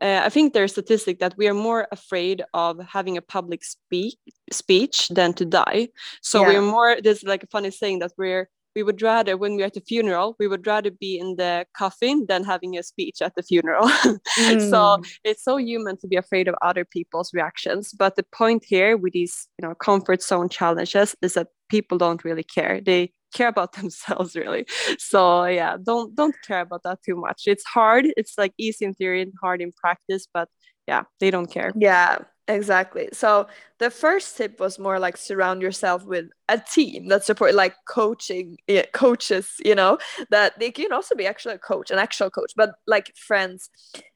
Uh, 0.01 0.23
I 0.25 0.29
think 0.29 0.53
there's 0.53 0.73
a 0.73 0.83
statistic 0.83 1.21
that 1.21 1.37
we 1.37 1.47
are 1.47 1.55
more 1.55 1.87
afraid 1.93 2.43
of 2.53 2.81
having 2.81 3.17
a 3.17 3.23
public 3.23 3.63
speak 3.63 4.19
speech 4.51 5.09
than 5.09 5.35
to 5.35 5.45
die. 5.45 5.91
So 6.21 6.41
yeah. 6.41 6.49
we're 6.49 6.63
more. 6.63 6.97
There's 7.01 7.23
like 7.23 7.45
a 7.45 7.47
funny 7.47 7.71
saying 7.71 8.01
that 8.01 8.13
we're 8.19 8.49
we 8.75 8.83
would 8.83 9.03
rather 9.03 9.37
when 9.37 9.57
we're 9.57 9.67
at 9.67 9.75
the 9.75 9.81
funeral 9.81 10.37
we 10.39 10.47
would 10.47 10.67
rather 10.67 10.91
be 10.91 11.19
in 11.19 11.37
the 11.37 11.67
coffin 11.77 12.27
than 12.29 12.45
having 12.45 12.79
a 12.79 12.83
speech 12.83 13.21
at 13.21 13.35
the 13.35 13.43
funeral. 13.43 13.89
Mm. 13.89 14.71
so 14.71 15.03
it's 15.25 15.45
so 15.45 15.57
human 15.57 15.97
to 15.99 16.07
be 16.07 16.17
afraid 16.17 16.49
of 16.49 16.55
other 16.63 16.85
people's 16.85 17.33
reactions. 17.35 17.93
But 17.93 18.17
the 18.17 18.25
point 18.33 18.65
here 18.65 18.97
with 18.97 19.13
these 19.13 19.49
you 19.59 19.67
know 19.67 19.75
comfort 19.75 20.23
zone 20.23 20.49
challenges 20.49 21.15
is 21.23 21.35
that 21.35 21.49
people 21.69 21.99
don't 21.99 22.25
really 22.25 22.45
care. 22.45 22.81
They 22.81 23.13
care 23.35 23.49
about 23.49 23.73
themselves 23.79 24.37
really. 24.37 24.67
So 24.99 25.45
yeah 25.45 25.77
don't 25.83 26.15
don't 26.15 26.37
care 26.47 26.61
about 26.61 26.83
that 26.85 27.01
too 27.05 27.17
much. 27.17 27.43
It's 27.47 27.65
hard. 27.65 28.07
It's 28.17 28.35
like 28.39 28.53
easy 28.59 28.85
in 28.85 28.95
theory 28.95 29.23
and 29.23 29.33
hard 29.41 29.61
in 29.61 29.73
practice 29.73 30.27
but 30.33 30.49
yeah 30.87 31.05
they 31.21 31.31
don't 31.31 31.51
care. 31.51 31.73
Yeah 31.77 32.19
Exactly. 32.49 33.09
So 33.13 33.47
the 33.79 33.91
first 33.91 34.37
tip 34.37 34.59
was 34.59 34.79
more 34.79 34.99
like 34.99 35.17
surround 35.17 35.63
yourself 35.63 36.05
with 36.05 36.27
a 36.49 36.59
team 36.59 37.07
that 37.09 37.25
support 37.25 37.55
like 37.55 37.75
coaching 37.87 38.57
yeah, 38.67 38.87
coaches, 38.93 39.53
you 39.65 39.75
know, 39.75 39.99
that 40.31 40.59
they 40.59 40.73
can 40.73 40.93
also 40.93 41.15
be 41.15 41.27
actually 41.27 41.55
a 41.55 41.59
coach, 41.59 41.91
an 41.93 41.99
actual 41.99 42.29
coach, 42.29 42.53
but 42.57 42.71
like 42.89 43.15
friends. 43.17 43.71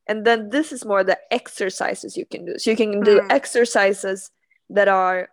And 0.09 0.25
then 0.25 0.51
this 0.51 0.73
is 0.73 0.85
more 0.85 1.05
the 1.05 1.19
exercises 1.31 2.17
you 2.17 2.27
can 2.27 2.45
do. 2.45 2.59
So 2.59 2.71
you 2.71 2.77
can 2.77 3.01
do 3.03 3.21
mm. 3.21 3.27
exercises 3.31 4.31
that 4.71 4.89
are 4.89 5.29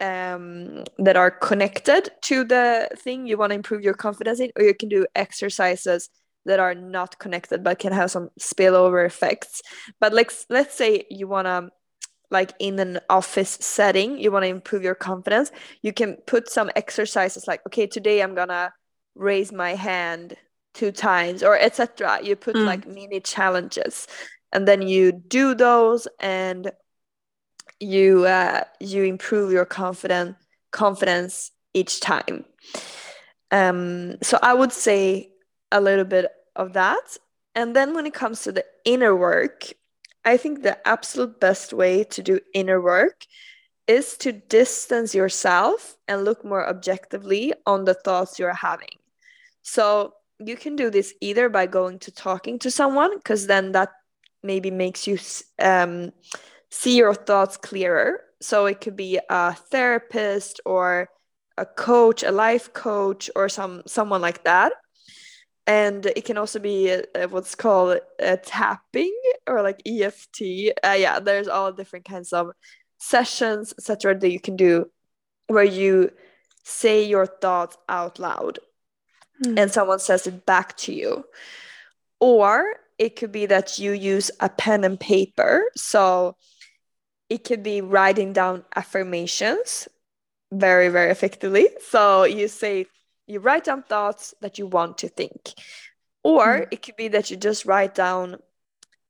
um 0.00 0.84
that 0.98 1.16
are 1.16 1.30
connected 1.30 2.10
to 2.22 2.44
the 2.44 2.88
thing 2.96 3.26
you 3.26 3.38
want 3.38 3.50
to 3.50 3.54
improve 3.54 3.80
your 3.80 3.94
confidence 3.94 4.40
in, 4.40 4.50
or 4.56 4.64
you 4.64 4.74
can 4.74 4.88
do 4.88 5.06
exercises 5.14 6.10
that 6.46 6.60
are 6.60 6.74
not 6.74 7.18
connected 7.18 7.64
but 7.64 7.78
can 7.78 7.92
have 7.92 8.10
some 8.10 8.28
spillover 8.38 9.06
effects. 9.06 9.62
But 9.98 10.12
like 10.12 10.30
let's 10.50 10.74
say 10.74 11.04
you 11.10 11.26
want 11.26 11.46
to 11.46 11.70
like 12.34 12.52
in 12.58 12.78
an 12.78 13.00
office 13.08 13.56
setting 13.60 14.18
you 14.18 14.30
want 14.30 14.42
to 14.42 14.48
improve 14.48 14.82
your 14.82 14.94
confidence 14.94 15.50
you 15.80 15.92
can 15.92 16.16
put 16.26 16.50
some 16.50 16.70
exercises 16.76 17.46
like 17.46 17.62
okay 17.66 17.86
today 17.86 18.20
i'm 18.22 18.34
gonna 18.34 18.70
raise 19.14 19.50
my 19.52 19.74
hand 19.74 20.36
two 20.74 20.92
times 20.92 21.42
or 21.42 21.58
etc 21.58 22.18
you 22.22 22.36
put 22.36 22.54
mm. 22.54 22.66
like 22.66 22.86
mini 22.86 23.20
challenges 23.20 24.06
and 24.52 24.68
then 24.68 24.82
you 24.82 25.10
do 25.12 25.54
those 25.54 26.06
and 26.20 26.70
you 27.80 28.24
uh, 28.24 28.64
you 28.80 29.02
improve 29.04 29.52
your 29.52 29.64
confident 29.64 30.36
confidence 30.70 31.50
each 31.74 32.00
time. 32.00 32.44
Um, 33.50 34.16
so 34.22 34.38
i 34.42 34.54
would 34.54 34.72
say 34.72 35.30
a 35.70 35.80
little 35.80 36.04
bit 36.04 36.30
of 36.56 36.72
that. 36.74 37.16
And 37.54 37.74
then 37.74 37.94
when 37.94 38.06
it 38.06 38.14
comes 38.14 38.42
to 38.42 38.52
the 38.52 38.64
inner 38.84 39.14
work, 39.14 39.72
I 40.24 40.36
think 40.36 40.62
the 40.62 40.76
absolute 40.86 41.38
best 41.40 41.72
way 41.72 42.04
to 42.04 42.22
do 42.22 42.40
inner 42.54 42.80
work 42.80 43.26
is 43.86 44.16
to 44.18 44.32
distance 44.32 45.14
yourself 45.14 45.96
and 46.08 46.24
look 46.24 46.44
more 46.44 46.66
objectively 46.66 47.52
on 47.66 47.84
the 47.84 47.94
thoughts 47.94 48.38
you're 48.38 48.54
having. 48.54 48.96
So 49.62 50.14
you 50.38 50.56
can 50.56 50.76
do 50.76 50.90
this 50.90 51.14
either 51.20 51.48
by 51.48 51.66
going 51.66 51.98
to 52.00 52.10
talking 52.10 52.58
to 52.60 52.70
someone, 52.70 53.16
because 53.18 53.46
then 53.46 53.72
that 53.72 53.90
maybe 54.42 54.70
makes 54.70 55.06
you 55.06 55.18
um, 55.58 56.12
see 56.70 56.96
your 56.96 57.14
thoughts 57.14 57.56
clearer. 57.56 58.20
So 58.40 58.66
it 58.66 58.80
could 58.80 58.96
be 58.96 59.20
a 59.28 59.54
therapist 59.54 60.60
or 60.64 61.08
a 61.56 61.66
coach, 61.66 62.22
a 62.22 62.32
life 62.32 62.72
coach, 62.72 63.30
or 63.36 63.48
some 63.48 63.82
someone 63.86 64.20
like 64.20 64.44
that. 64.44 64.72
And 65.66 66.04
it 66.04 66.24
can 66.26 66.36
also 66.36 66.58
be 66.58 66.92
uh, 66.92 67.28
what's 67.28 67.54
called 67.54 67.98
a 68.18 68.36
tapping 68.36 69.18
or 69.46 69.62
like 69.62 69.80
EFT. 69.86 70.72
Uh, 70.84 70.96
yeah, 70.98 71.20
there's 71.20 71.48
all 71.48 71.72
different 71.72 72.04
kinds 72.04 72.32
of 72.32 72.50
sessions, 72.98 73.72
etc., 73.78 74.18
that 74.18 74.30
you 74.30 74.40
can 74.40 74.56
do 74.56 74.90
where 75.46 75.64
you 75.64 76.10
say 76.64 77.04
your 77.04 77.26
thoughts 77.26 77.76
out 77.88 78.18
loud 78.18 78.58
mm. 79.44 79.58
and 79.58 79.70
someone 79.70 79.98
says 79.98 80.26
it 80.26 80.46
back 80.46 80.76
to 80.78 80.92
you. 80.92 81.24
Or 82.20 82.74
it 82.98 83.16
could 83.16 83.32
be 83.32 83.46
that 83.46 83.78
you 83.78 83.92
use 83.92 84.30
a 84.40 84.48
pen 84.48 84.84
and 84.84 84.98
paper. 84.98 85.64
So 85.76 86.36
it 87.28 87.44
could 87.44 87.62
be 87.62 87.80
writing 87.80 88.32
down 88.32 88.64
affirmations 88.76 89.88
very, 90.52 90.88
very 90.88 91.10
effectively. 91.10 91.68
So 91.90 92.24
you 92.24 92.48
say, 92.48 92.86
you 93.26 93.40
write 93.40 93.64
down 93.64 93.82
thoughts 93.82 94.34
that 94.40 94.58
you 94.58 94.66
want 94.66 94.98
to 94.98 95.08
think. 95.08 95.52
Or 96.22 96.60
mm. 96.60 96.68
it 96.70 96.82
could 96.82 96.96
be 96.96 97.08
that 97.08 97.30
you 97.30 97.36
just 97.36 97.64
write 97.64 97.94
down 97.94 98.36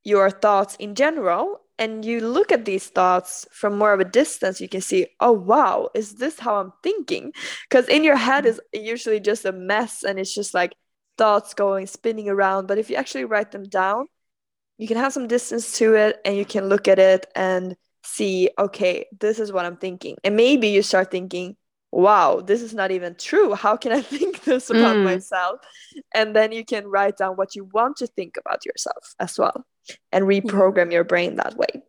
your 0.02 0.30
thoughts 0.30 0.76
in 0.76 0.94
general 0.94 1.61
and 1.78 2.04
you 2.04 2.21
look 2.21 2.52
at 2.52 2.64
these 2.64 2.87
thoughts 2.87 3.47
from 3.50 3.76
more 3.78 3.92
of 3.92 4.00
a 4.00 4.04
distance. 4.04 4.61
You 4.61 4.68
can 4.68 4.80
see 4.80 5.06
oh 5.21 5.33
wow 5.33 5.88
is 5.94 6.14
this 6.14 6.38
how 6.38 6.56
i'm 6.56 6.73
thinking? 6.83 7.33
Because 7.68 7.88
in 7.88 8.04
your 8.04 8.16
head 8.16 8.47
is 8.47 8.61
usually 8.73 9.21
just 9.21 9.44
a 9.44 9.52
mess 9.52 10.04
and 10.04 10.18
it's 10.18 10.35
just 10.35 10.54
like 10.54 10.75
thoughts 11.16 11.54
going 11.54 11.87
spinning 11.87 12.28
around. 12.28 12.66
But 12.66 12.78
if 12.78 12.90
you 12.90 12.97
actually 12.97 13.25
write 13.25 13.50
them 13.50 13.64
down 13.64 14.06
you 14.78 14.88
can 14.88 14.97
have 14.97 15.12
some 15.12 15.28
distance 15.28 15.78
to 15.78 15.94
it 15.94 16.21
and 16.25 16.37
you 16.37 16.44
can 16.44 16.68
look 16.68 16.88
at 16.88 16.99
it 16.99 17.26
and 17.37 17.76
see 18.02 18.50
okay 18.59 19.06
this 19.18 19.38
is 19.38 19.50
what 19.50 19.64
i'm 19.64 19.76
thinking. 19.76 20.16
And 20.23 20.37
maybe 20.37 20.68
you 20.68 20.83
start 20.83 21.11
thinking 21.11 21.56
wow 21.95 22.41
this 22.41 22.61
is 22.61 22.75
not 22.75 22.91
even 22.91 23.15
true 23.15 23.55
how 23.55 23.77
can 23.77 23.93
i 23.93 24.01
think 24.15 24.43
this 24.45 24.71
about 24.71 24.97
mm. 24.97 25.05
myself 25.05 25.61
and 26.13 26.35
then 26.35 26.53
you 26.53 26.65
can 26.65 26.87
write 26.87 27.17
down 27.17 27.35
what 27.37 27.55
you 27.55 27.65
want 27.73 27.97
to 27.97 28.07
think 28.07 28.37
about 28.37 28.65
yourself 28.67 29.15
as 29.21 29.39
well 29.39 29.65
and 30.13 30.25
reprogram 30.25 30.93
your 30.93 31.05
brain 31.05 31.37
that 31.37 31.57
way 31.57 31.83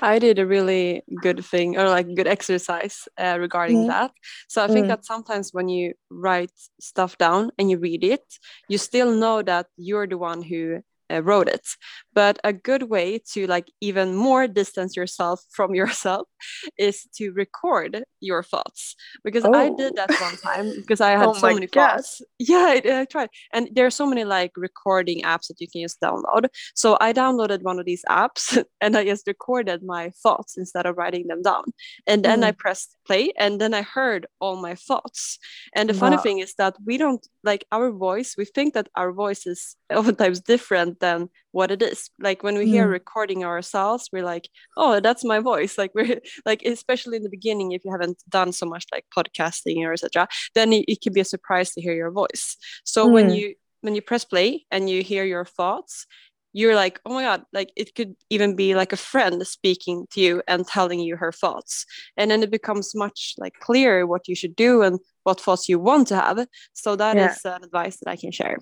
I 0.00 0.18
did 0.18 0.40
a 0.40 0.46
really 0.46 1.02
good 1.22 1.44
thing 1.44 1.78
or 1.78 1.88
like 1.88 2.14
good 2.16 2.26
exercise 2.26 3.08
uh, 3.16 3.36
regarding 3.38 3.84
mm. 3.84 3.86
that. 3.86 4.10
So 4.48 4.64
I 4.64 4.66
think 4.66 4.86
mm. 4.86 4.88
that 4.88 5.06
sometimes 5.06 5.54
when 5.54 5.68
you 5.68 5.94
write 6.10 6.50
stuff 6.80 7.16
down 7.18 7.52
and 7.56 7.70
you 7.70 7.78
read 7.78 8.02
it, 8.02 8.24
you 8.68 8.78
still 8.78 9.14
know 9.14 9.42
that 9.42 9.66
you're 9.76 10.08
the 10.08 10.18
one 10.18 10.42
who 10.42 10.82
uh, 11.10 11.22
wrote 11.22 11.48
it 11.48 11.66
but 12.14 12.38
a 12.44 12.52
good 12.52 12.84
way 12.84 13.18
to 13.18 13.46
like 13.46 13.70
even 13.80 14.14
more 14.14 14.46
distance 14.46 14.96
yourself 14.96 15.42
from 15.50 15.74
yourself 15.80 16.28
is 16.78 17.06
to 17.14 17.30
record 17.32 18.04
your 18.20 18.42
thoughts 18.42 18.94
because 19.24 19.44
oh. 19.44 19.54
i 19.54 19.70
did 19.70 19.94
that 19.96 20.10
one 20.20 20.36
time 20.36 20.72
because 20.76 21.00
i 21.00 21.10
had 21.20 21.26
oh 21.26 21.32
so 21.34 21.52
many 21.52 21.66
God. 21.66 21.96
thoughts 21.96 22.22
yeah 22.38 22.80
I, 22.84 23.00
I 23.00 23.04
tried 23.04 23.30
and 23.52 23.68
there 23.72 23.86
are 23.86 23.90
so 23.90 24.06
many 24.06 24.24
like 24.24 24.52
recording 24.56 25.22
apps 25.22 25.48
that 25.48 25.60
you 25.60 25.68
can 25.68 25.82
just 25.82 26.00
download 26.00 26.48
so 26.74 26.96
i 27.00 27.12
downloaded 27.12 27.62
one 27.62 27.78
of 27.78 27.86
these 27.86 28.04
apps 28.08 28.62
and 28.80 28.96
i 28.96 29.04
just 29.04 29.26
recorded 29.26 29.82
my 29.82 30.10
thoughts 30.22 30.56
instead 30.56 30.86
of 30.86 30.96
writing 30.96 31.26
them 31.28 31.42
down 31.42 31.64
and 32.06 32.24
then 32.24 32.40
mm. 32.40 32.44
i 32.44 32.52
pressed 32.52 32.96
play 33.06 33.32
and 33.38 33.60
then 33.60 33.74
i 33.74 33.82
heard 33.82 34.26
all 34.40 34.56
my 34.56 34.74
thoughts 34.74 35.38
and 35.74 35.88
the 35.88 35.94
wow. 35.94 36.00
funny 36.00 36.16
thing 36.18 36.38
is 36.38 36.54
that 36.54 36.76
we 36.84 36.96
don't 36.96 37.26
like 37.44 37.64
our 37.72 37.90
voice 37.90 38.34
we 38.36 38.44
think 38.44 38.74
that 38.74 38.88
our 38.94 39.12
voice 39.12 39.46
is 39.46 39.76
oftentimes 39.94 40.40
different 40.40 41.00
than 41.00 41.28
what 41.52 41.70
it 41.70 41.82
is 41.82 42.10
like 42.18 42.42
when 42.42 42.56
we 42.56 42.66
hear 42.66 42.86
mm. 42.86 42.92
recording 42.92 43.44
ourselves 43.44 44.08
we're 44.12 44.24
like 44.24 44.48
oh 44.76 45.00
that's 45.00 45.24
my 45.24 45.38
voice 45.38 45.76
like 45.76 45.92
we're 45.94 46.20
like 46.46 46.62
especially 46.64 47.16
in 47.16 47.22
the 47.22 47.30
beginning 47.30 47.72
if 47.72 47.84
you 47.84 47.90
haven't 47.90 48.22
done 48.28 48.52
so 48.52 48.66
much 48.66 48.84
like 48.92 49.04
podcasting 49.16 49.78
or 49.84 49.92
etc 49.92 50.28
then 50.54 50.72
it, 50.72 50.84
it 50.86 51.00
can 51.00 51.12
be 51.12 51.20
a 51.20 51.24
surprise 51.24 51.72
to 51.72 51.80
hear 51.80 51.94
your 51.94 52.10
voice 52.10 52.56
so 52.84 53.08
mm. 53.08 53.12
when 53.12 53.30
you 53.30 53.54
when 53.82 53.94
you 53.94 54.02
press 54.02 54.24
play 54.24 54.66
and 54.70 54.90
you 54.90 55.02
hear 55.02 55.24
your 55.24 55.44
thoughts 55.44 56.06
you're 56.52 56.74
like 56.74 57.00
oh 57.06 57.14
my 57.14 57.22
god 57.22 57.42
like 57.52 57.72
it 57.76 57.94
could 57.94 58.14
even 58.28 58.56
be 58.56 58.74
like 58.74 58.92
a 58.92 58.96
friend 58.96 59.46
speaking 59.46 60.06
to 60.10 60.20
you 60.20 60.42
and 60.48 60.66
telling 60.66 60.98
you 61.00 61.16
her 61.16 61.32
thoughts 61.32 61.86
and 62.16 62.30
then 62.30 62.42
it 62.42 62.50
becomes 62.50 62.94
much 62.94 63.34
like 63.38 63.54
clearer 63.60 64.06
what 64.06 64.26
you 64.26 64.34
should 64.34 64.56
do 64.56 64.82
and 64.82 64.98
what 65.22 65.40
thoughts 65.40 65.68
you 65.68 65.78
want 65.78 66.08
to 66.08 66.16
have 66.16 66.46
so 66.72 66.96
that 66.96 67.16
yeah. 67.16 67.30
is 67.30 67.44
an 67.44 67.62
advice 67.62 67.98
that 67.98 68.10
i 68.10 68.16
can 68.16 68.32
share 68.32 68.58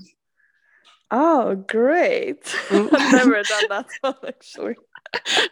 Oh, 1.10 1.54
great. 1.54 2.42
Mm. 2.68 2.92
I've 2.92 3.12
never 3.12 3.42
done 3.42 3.64
that 3.70 3.86
one 4.00 4.14
actually. 4.26 4.76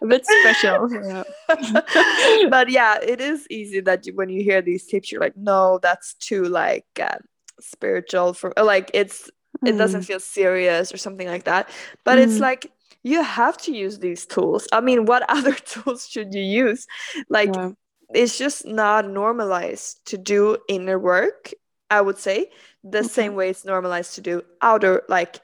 A 0.03 0.07
bit 0.07 0.27
special. 0.27 0.93
Yeah. 0.93 1.23
but 2.51 2.69
yeah, 2.69 2.99
it 3.03 3.21
is 3.21 3.47
easy 3.49 3.81
that 3.81 4.07
you, 4.07 4.15
when 4.15 4.29
you 4.29 4.43
hear 4.43 4.61
these 4.61 4.87
tips, 4.87 5.11
you're 5.11 5.21
like, 5.21 5.37
no, 5.37 5.79
that's 5.83 6.15
too 6.15 6.45
like 6.45 6.85
uh, 7.01 7.19
spiritual 7.61 8.35
for 8.35 8.53
like 8.63 8.91
it's 8.93 9.31
mm. 9.65 9.71
it 9.71 9.79
doesn't 9.79 10.03
mm. 10.03 10.07
feel 10.07 10.21
serious 10.21 10.93
or 10.93 10.99
something 10.99 11.27
like 11.27 11.45
that. 11.45 11.71
But 12.05 12.19
mm. 12.19 12.25
it's 12.25 12.39
like 12.39 12.71
you 13.03 13.23
have 13.23 13.57
to 13.59 13.73
use 13.73 13.99
these 13.99 14.27
tools. 14.27 14.69
I 14.73 14.83
mean, 14.83 15.07
what 15.07 15.25
other 15.31 15.55
tools 15.55 16.07
should 16.07 16.35
you 16.35 16.43
use? 16.43 16.87
Like 17.31 17.55
yeah. 17.55 17.71
it's 18.13 18.37
just 18.37 18.67
not 18.67 19.09
normalized 19.09 20.05
to 20.09 20.19
do 20.19 20.59
inner 20.69 20.99
work, 20.99 21.53
I 21.89 22.03
would 22.03 22.19
say, 22.19 22.51
the 22.85 22.99
okay. 22.99 23.09
same 23.09 23.35
way 23.35 23.49
it's 23.49 23.65
normalized 23.65 24.17
to 24.17 24.21
do 24.21 24.43
outer 24.61 25.03
like 25.09 25.41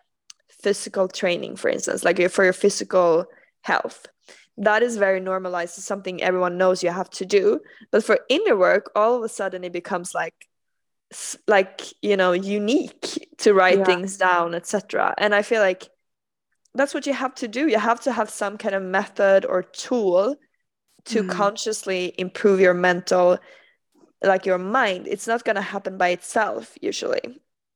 physical 0.62 1.08
training, 1.08 1.56
for 1.56 1.68
instance, 1.68 2.04
like 2.04 2.30
for 2.30 2.44
your 2.44 2.52
physical 2.52 3.26
health. 3.62 4.06
That 4.58 4.82
is 4.82 4.96
very 4.96 5.20
normalized. 5.20 5.78
It's 5.78 5.86
something 5.86 6.22
everyone 6.22 6.58
knows 6.58 6.82
you 6.82 6.90
have 6.90 7.10
to 7.10 7.24
do. 7.24 7.60
But 7.90 8.04
for 8.04 8.20
inner 8.28 8.56
work, 8.56 8.90
all 8.94 9.16
of 9.16 9.22
a 9.22 9.28
sudden 9.28 9.64
it 9.64 9.72
becomes 9.72 10.14
like 10.14 10.34
like 11.46 11.82
you 12.00 12.16
know 12.16 12.32
unique 12.32 13.28
to 13.38 13.52
write 13.52 13.78
yeah. 13.78 13.84
things 13.84 14.16
down 14.16 14.54
etc 14.54 15.12
and 15.18 15.34
i 15.34 15.42
feel 15.42 15.60
like 15.60 15.88
that's 16.74 16.94
what 16.94 17.06
you 17.06 17.12
have 17.12 17.34
to 17.34 17.46
do 17.46 17.68
you 17.68 17.78
have 17.78 18.00
to 18.00 18.12
have 18.12 18.30
some 18.30 18.56
kind 18.56 18.74
of 18.74 18.82
method 18.82 19.44
or 19.44 19.62
tool 19.62 20.34
to 21.04 21.22
mm. 21.22 21.30
consciously 21.30 22.14
improve 22.16 22.60
your 22.60 22.74
mental 22.74 23.38
like 24.22 24.46
your 24.46 24.58
mind 24.58 25.06
it's 25.06 25.26
not 25.26 25.44
going 25.44 25.56
to 25.56 25.60
happen 25.62 25.98
by 25.98 26.08
itself 26.08 26.72
usually 26.80 27.20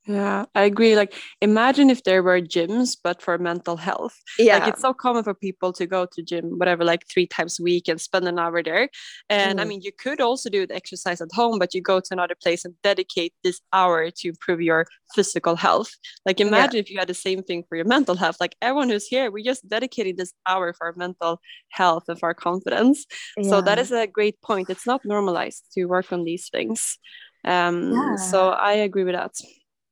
yeah, 0.06 0.44
I 0.54 0.62
agree. 0.62 0.94
Like, 0.94 1.14
imagine 1.40 1.90
if 1.90 2.04
there 2.04 2.22
were 2.22 2.40
gyms, 2.40 2.96
but 3.02 3.20
for 3.20 3.38
mental 3.38 3.76
health. 3.76 4.14
Yeah. 4.38 4.58
Like, 4.58 4.68
it's 4.68 4.82
so 4.82 4.94
common 4.94 5.24
for 5.24 5.34
people 5.34 5.72
to 5.72 5.86
go 5.86 6.06
to 6.12 6.22
gym, 6.22 6.58
whatever, 6.58 6.84
like 6.84 7.04
three 7.12 7.26
times 7.26 7.58
a 7.58 7.64
week 7.64 7.88
and 7.88 8.00
spend 8.00 8.28
an 8.28 8.38
hour 8.38 8.62
there. 8.62 8.88
And 9.28 9.58
mm. 9.58 9.62
I 9.62 9.64
mean, 9.64 9.80
you 9.82 9.90
could 9.90 10.20
also 10.20 10.48
do 10.48 10.64
the 10.64 10.76
exercise 10.76 11.20
at 11.20 11.32
home, 11.32 11.58
but 11.58 11.74
you 11.74 11.82
go 11.82 11.98
to 11.98 12.08
another 12.12 12.36
place 12.40 12.64
and 12.64 12.74
dedicate 12.84 13.34
this 13.42 13.60
hour 13.72 14.10
to 14.10 14.28
improve 14.28 14.60
your 14.60 14.86
physical 15.14 15.56
health. 15.56 15.90
Like, 16.24 16.40
imagine 16.40 16.76
yeah. 16.76 16.82
if 16.82 16.90
you 16.90 16.98
had 16.98 17.08
the 17.08 17.14
same 17.14 17.42
thing 17.42 17.64
for 17.68 17.74
your 17.74 17.86
mental 17.86 18.14
health. 18.14 18.36
Like, 18.38 18.54
everyone 18.62 18.90
who's 18.90 19.08
here, 19.08 19.32
we're 19.32 19.44
just 19.44 19.68
dedicating 19.68 20.14
this 20.14 20.32
hour 20.46 20.72
for 20.72 20.86
our 20.86 20.94
mental 20.96 21.40
health 21.70 22.04
and 22.06 22.18
for 22.18 22.26
our 22.26 22.34
confidence. 22.34 23.06
Yeah. 23.36 23.50
So, 23.50 23.60
that 23.60 23.80
is 23.80 23.90
a 23.90 24.06
great 24.06 24.40
point. 24.40 24.70
It's 24.70 24.86
not 24.86 25.04
normalized 25.04 25.64
to 25.72 25.86
work 25.86 26.12
on 26.12 26.22
these 26.22 26.48
things. 26.48 26.96
Um, 27.44 27.92
yeah. 27.92 28.16
So, 28.16 28.50
I 28.50 28.74
agree 28.74 29.02
with 29.02 29.16
that 29.16 29.34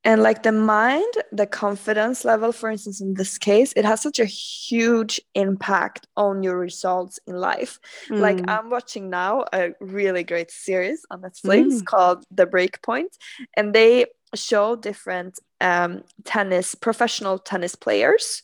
and 0.05 0.23
like 0.23 0.43
the 0.43 0.53
mind 0.53 1.13
the 1.33 1.47
confidence 1.47 2.25
level 2.25 2.53
for 2.53 2.71
instance 2.71 3.01
in 3.01 3.15
this 3.15 3.39
case 3.39 3.73
it 3.77 3.85
has 3.85 4.01
such 4.01 4.19
a 4.19 4.25
huge 4.25 5.21
impact 5.35 6.07
on 6.17 6.43
your 6.43 6.59
results 6.59 7.19
in 7.27 7.35
life 7.37 7.81
mm. 8.09 8.21
like 8.21 8.39
i'm 8.49 8.71
watching 8.71 9.11
now 9.11 9.45
a 9.53 9.71
really 9.81 10.23
great 10.23 10.51
series 10.51 11.05
on 11.11 11.23
netflix 11.23 11.81
mm. 11.81 11.85
called 11.85 12.25
the 12.31 12.47
breakpoint 12.47 13.17
and 13.55 13.75
they 13.75 14.07
show 14.35 14.77
different 14.77 15.39
um, 15.61 16.03
tennis 16.25 16.75
professional 16.75 17.39
tennis 17.39 17.75
players 17.75 18.43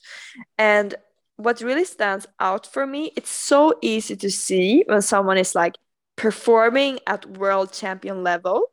and 0.57 0.95
what 1.37 1.61
really 1.61 1.85
stands 1.85 2.27
out 2.39 2.67
for 2.67 2.87
me 2.87 3.13
it's 3.17 3.31
so 3.31 3.75
easy 3.83 4.17
to 4.17 4.31
see 4.31 4.85
when 4.87 5.03
someone 5.03 5.37
is 5.37 5.55
like 5.55 5.75
performing 6.17 6.99
at 7.07 7.27
world 7.39 7.73
champion 7.73 8.23
level 8.23 8.67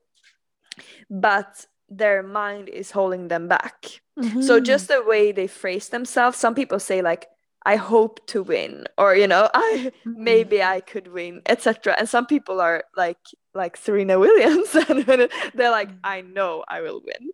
but 1.10 1.66
their 1.90 2.24
mind 2.24 2.70
is 2.70 2.92
holding 2.92 3.28
them 3.28 3.48
back. 3.48 4.02
Mm-hmm. 4.20 4.42
So 4.42 4.60
just 4.60 4.88
the 4.88 5.04
way 5.04 5.32
they 5.32 5.48
phrase 5.48 5.90
themselves, 5.90 6.38
some 6.38 6.56
people 6.56 6.80
say 6.80 7.02
like 7.02 7.28
I 7.66 7.76
hope 7.76 8.26
to 8.28 8.44
win 8.44 8.86
or 8.98 9.16
you 9.16 9.28
know, 9.28 9.50
I 9.54 9.92
mm-hmm. 10.06 10.24
maybe 10.24 10.64
I 10.64 10.80
could 10.80 11.10
win, 11.10 11.42
etc. 11.46 11.96
And 11.98 12.08
some 12.08 12.26
people 12.26 12.62
are 12.62 12.84
like 12.96 13.20
like 13.54 13.78
Serena 13.78 14.20
Williams 14.20 14.76
and 14.90 15.06
they're 15.54 15.72
like 15.72 15.90
I 16.04 16.22
know 16.22 16.64
I 16.68 16.82
will 16.82 17.02
win. 17.06 17.30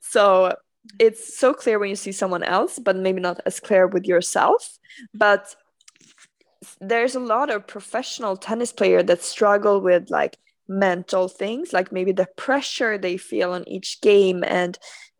So 0.00 0.54
it's 0.98 1.38
so 1.38 1.52
clear 1.52 1.78
when 1.78 1.90
you 1.90 1.96
see 1.96 2.12
someone 2.12 2.42
else 2.42 2.78
but 2.78 2.96
maybe 2.96 3.20
not 3.20 3.40
as 3.44 3.60
clear 3.60 3.86
with 3.86 4.06
yourself 4.06 4.78
but 5.12 5.54
there's 6.80 7.14
a 7.14 7.20
lot 7.20 7.50
of 7.50 7.66
professional 7.66 8.36
tennis 8.36 8.72
player 8.72 9.02
that 9.02 9.22
struggle 9.22 9.80
with 9.80 10.10
like 10.10 10.38
mental 10.68 11.28
things 11.28 11.72
like 11.72 11.90
maybe 11.90 12.12
the 12.12 12.28
pressure 12.36 12.98
they 12.98 13.16
feel 13.16 13.52
on 13.52 13.66
each 13.66 14.00
game 14.02 14.44
and 14.46 14.78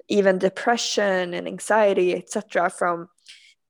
even 0.08 0.38
depression 0.38 1.32
and 1.32 1.46
anxiety 1.46 2.14
etc 2.14 2.68
from 2.68 3.08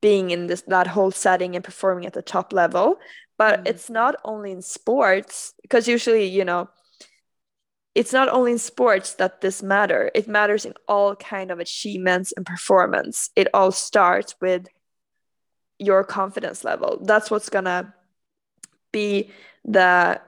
being 0.00 0.30
in 0.30 0.46
this 0.46 0.62
that 0.62 0.86
whole 0.86 1.10
setting 1.10 1.54
and 1.54 1.64
performing 1.64 2.06
at 2.06 2.12
the 2.12 2.22
top 2.22 2.52
level. 2.52 2.98
But 3.36 3.64
mm. 3.64 3.68
it's 3.68 3.90
not 3.90 4.16
only 4.24 4.52
in 4.52 4.62
sports 4.62 5.54
because 5.62 5.88
usually 5.88 6.24
you 6.26 6.44
know 6.44 6.68
it's 7.94 8.12
not 8.12 8.28
only 8.28 8.52
in 8.52 8.58
sports 8.58 9.14
that 9.14 9.40
this 9.40 9.62
matter. 9.62 10.10
It 10.14 10.28
matters 10.28 10.64
in 10.64 10.74
all 10.86 11.16
kind 11.16 11.50
of 11.50 11.58
achievements 11.58 12.32
and 12.36 12.46
performance. 12.46 13.30
It 13.34 13.48
all 13.52 13.72
starts 13.72 14.36
with 14.40 14.68
your 15.78 16.04
confidence 16.04 16.62
level. 16.64 17.00
That's 17.02 17.30
what's 17.30 17.48
gonna 17.48 17.94
be 18.92 19.30
the 19.64 20.20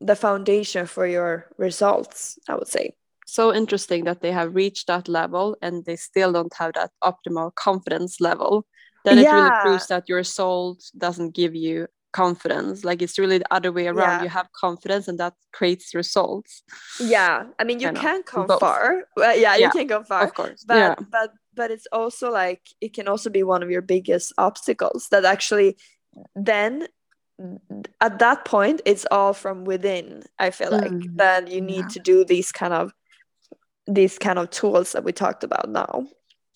the 0.00 0.16
foundation 0.16 0.86
for 0.86 1.06
your 1.06 1.46
results 1.58 2.38
i 2.48 2.54
would 2.54 2.68
say. 2.68 2.94
So 3.26 3.54
interesting 3.54 4.04
that 4.04 4.20
they 4.20 4.32
have 4.32 4.54
reached 4.54 4.86
that 4.86 5.08
level 5.08 5.56
and 5.62 5.84
they 5.84 5.96
still 5.96 6.32
don't 6.32 6.52
have 6.54 6.74
that 6.74 6.90
optimal 7.02 7.54
confidence 7.54 8.20
level. 8.20 8.66
Then 9.04 9.18
yeah. 9.18 9.22
it 9.22 9.32
really 9.32 9.62
proves 9.62 9.86
that 9.88 10.08
your 10.08 10.24
soul 10.24 10.78
doesn't 10.96 11.34
give 11.34 11.54
you 11.54 11.88
confidence. 12.12 12.84
Like 12.84 13.02
it's 13.02 13.18
really 13.18 13.38
the 13.38 13.52
other 13.52 13.72
way 13.72 13.86
around. 13.86 14.18
Yeah. 14.18 14.22
you 14.22 14.28
have 14.28 14.48
confidence 14.52 15.08
and 15.08 15.18
that 15.18 15.34
creates 15.52 15.94
results. 15.94 16.62
Yeah. 17.00 17.44
I 17.58 17.64
mean 17.64 17.80
you 17.80 17.92
can 17.92 18.22
come 18.22 18.46
Both. 18.46 18.60
far 18.60 19.04
well, 19.16 19.36
yeah, 19.36 19.56
yeah, 19.56 19.66
you 19.66 19.70
can 19.70 19.86
go 19.86 20.02
far. 20.02 20.24
Of 20.24 20.34
course. 20.34 20.64
But 20.64 20.76
yeah. 20.76 20.94
but 21.10 21.32
but 21.54 21.70
it's 21.70 21.86
also 21.92 22.30
like 22.30 22.62
it 22.80 22.92
can 22.92 23.08
also 23.08 23.30
be 23.30 23.42
one 23.42 23.62
of 23.62 23.70
your 23.70 23.82
biggest 23.82 24.32
obstacles 24.38 25.08
that 25.10 25.24
actually 25.24 25.76
then 26.36 26.86
at 28.00 28.18
that 28.20 28.44
point 28.44 28.80
it's 28.84 29.06
all 29.10 29.32
from 29.32 29.64
within 29.64 30.22
i 30.38 30.50
feel 30.50 30.70
like 30.70 30.90
mm. 30.90 31.16
then 31.16 31.46
you 31.46 31.60
need 31.60 31.80
yeah. 31.80 31.88
to 31.88 31.98
do 31.98 32.24
these 32.24 32.52
kind 32.52 32.72
of 32.72 32.92
these 33.86 34.18
kind 34.18 34.38
of 34.38 34.50
tools 34.50 34.92
that 34.92 35.04
we 35.04 35.12
talked 35.12 35.42
about 35.42 35.68
now 35.68 36.06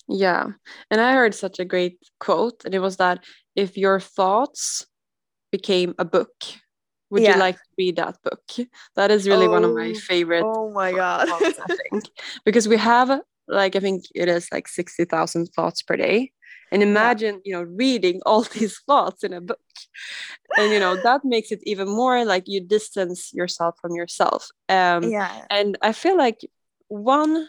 yeah 0.07 0.47
and 0.89 1.01
i 1.01 1.13
heard 1.13 1.35
such 1.35 1.59
a 1.59 1.65
great 1.65 1.97
quote 2.19 2.63
and 2.65 2.73
it 2.73 2.79
was 2.79 2.97
that 2.97 3.23
if 3.55 3.77
your 3.77 3.99
thoughts 3.99 4.87
became 5.51 5.93
a 5.99 6.05
book 6.05 6.31
would 7.09 7.23
yeah. 7.23 7.33
you 7.33 7.39
like 7.39 7.55
to 7.55 7.69
read 7.77 7.95
that 7.97 8.15
book 8.23 8.69
that 8.95 9.11
is 9.11 9.27
really 9.27 9.47
oh, 9.47 9.51
one 9.51 9.65
of 9.65 9.75
my 9.75 9.93
oh, 9.95 9.99
favorite 9.99 10.43
oh 10.45 10.71
my 10.71 10.91
god 10.91 11.27
thoughts, 11.27 11.59
i 11.69 11.75
think 11.75 12.05
because 12.45 12.67
we 12.67 12.77
have 12.77 13.21
like 13.47 13.75
i 13.75 13.79
think 13.79 14.05
it 14.15 14.29
is 14.29 14.47
like 14.51 14.67
60000 14.67 15.47
thoughts 15.47 15.81
per 15.81 15.97
day 15.97 16.31
and 16.71 16.83
imagine 16.83 17.35
yeah. 17.35 17.41
you 17.45 17.53
know 17.53 17.63
reading 17.63 18.21
all 18.25 18.43
these 18.53 18.79
thoughts 18.87 19.23
in 19.23 19.33
a 19.33 19.41
book 19.41 19.59
and 20.57 20.71
you 20.71 20.79
know 20.79 20.95
that 20.95 21.21
makes 21.23 21.51
it 21.51 21.59
even 21.63 21.87
more 21.87 22.25
like 22.25 22.43
you 22.47 22.61
distance 22.61 23.31
yourself 23.33 23.75
from 23.81 23.95
yourself 23.95 24.47
um 24.69 25.03
yeah 25.03 25.45
and 25.49 25.77
i 25.81 25.91
feel 25.91 26.17
like 26.17 26.39
one 26.87 27.47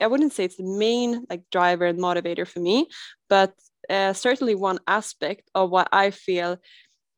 i 0.00 0.06
wouldn't 0.06 0.32
say 0.32 0.44
it's 0.44 0.56
the 0.56 0.78
main 0.78 1.24
like 1.30 1.42
driver 1.50 1.86
and 1.86 1.98
motivator 1.98 2.46
for 2.46 2.60
me 2.60 2.86
but 3.28 3.52
uh, 3.90 4.12
certainly 4.12 4.54
one 4.54 4.78
aspect 4.86 5.50
of 5.54 5.70
what 5.70 5.88
i 5.92 6.10
feel 6.10 6.58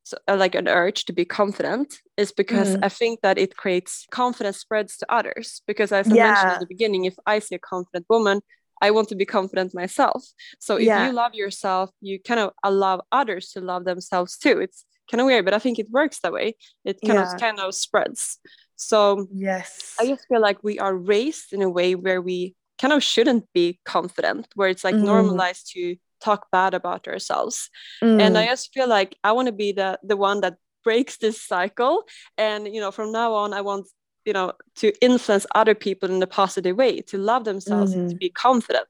so, 0.05 0.17
uh, 0.27 0.37
like 0.37 0.55
an 0.55 0.67
urge 0.67 1.05
to 1.05 1.13
be 1.13 1.25
confident 1.25 1.95
is 2.17 2.33
because 2.33 2.77
mm. 2.77 2.81
I 2.83 2.89
think 2.89 3.21
that 3.21 3.39
it 3.39 3.57
creates 3.57 4.07
confidence 4.11 4.59
spreads 4.59 4.97
to 4.97 5.13
others. 5.13 5.63
Because 5.69 5.93
as 5.93 6.11
I 6.11 6.15
yeah. 6.15 6.27
mentioned 6.29 6.53
at 6.53 6.61
the 6.61 6.67
beginning, 6.67 7.05
if 7.05 7.15
I 7.27 7.39
see 7.39 7.55
a 7.55 7.61
confident 7.61 8.07
woman, 8.09 8.41
I 8.81 8.91
want 8.91 9.09
to 9.11 9.15
be 9.15 9.27
confident 9.27 9.75
myself. 9.75 10.25
So 10.59 10.77
if 10.77 10.85
yeah. 10.85 11.07
you 11.07 11.13
love 11.13 11.35
yourself, 11.35 11.91
you 12.01 12.19
kind 12.21 12.41
of 12.41 12.51
allow 12.65 13.03
others 13.13 13.51
to 13.53 13.61
love 13.61 13.85
themselves 13.85 14.37
too. 14.37 14.59
It's 14.59 14.85
kind 15.11 15.21
of 15.21 15.27
weird, 15.27 15.45
but 15.45 15.55
I 15.55 15.59
think 15.59 15.79
it 15.79 15.91
works 15.91 16.21
that 16.21 16.33
way. 16.33 16.57
It 16.85 16.99
kind 17.05 17.19
yeah. 17.19 17.35
of 17.35 17.41
kind 17.41 17.61
of 17.61 17.75
spreads. 17.75 18.39
So 18.77 19.27
yes, 19.33 19.95
I 20.01 20.07
just 20.07 20.27
feel 20.29 20.41
like 20.41 20.63
we 20.63 20.79
are 20.79 20.95
raised 20.95 21.53
in 21.53 21.63
a 21.63 21.69
way 21.69 21.95
where 21.95 22.23
we 22.23 22.55
kind 22.81 22.93
of 22.93 23.03
shouldn't 23.03 23.45
be 23.53 23.79
confident, 23.85 24.49
where 24.55 24.69
it's 24.69 24.85
like 24.85 24.95
mm. 24.95 25.05
normalized 25.05 25.71
to 25.75 25.97
talk 26.21 26.47
bad 26.51 26.75
about 26.75 27.09
ourselves. 27.09 27.69
Mm. 28.03 28.21
And 28.21 28.39
I 28.39 28.47
mm. 28.47 28.51
just 28.51 28.73
feel 28.73 28.89
like 28.89 29.17
I 29.23 29.33
want 29.33 29.47
to 29.47 29.53
be 29.53 29.73
the 29.73 29.99
the 30.03 30.17
one 30.17 30.41
that 30.41 30.57
breaks 30.83 31.19
this 31.19 31.43
cycle. 31.43 32.05
And 32.39 32.67
you 32.73 32.81
know, 32.81 32.91
from 32.91 33.13
now 33.13 33.35
on, 33.35 33.53
I 33.53 33.61
want 33.61 33.89
you 34.25 34.33
know 34.33 34.53
to 34.77 34.93
influence 35.05 35.47
other 35.55 35.75
people 35.75 36.11
in 36.11 36.23
a 36.23 36.27
positive 36.27 36.77
way, 36.77 37.01
to 37.03 37.19
love 37.19 37.45
themselves, 37.45 37.93
mm. 37.93 37.99
and 37.99 38.11
to 38.11 38.17
mm. 38.17 38.21
be 38.21 38.31
confident. 38.31 38.89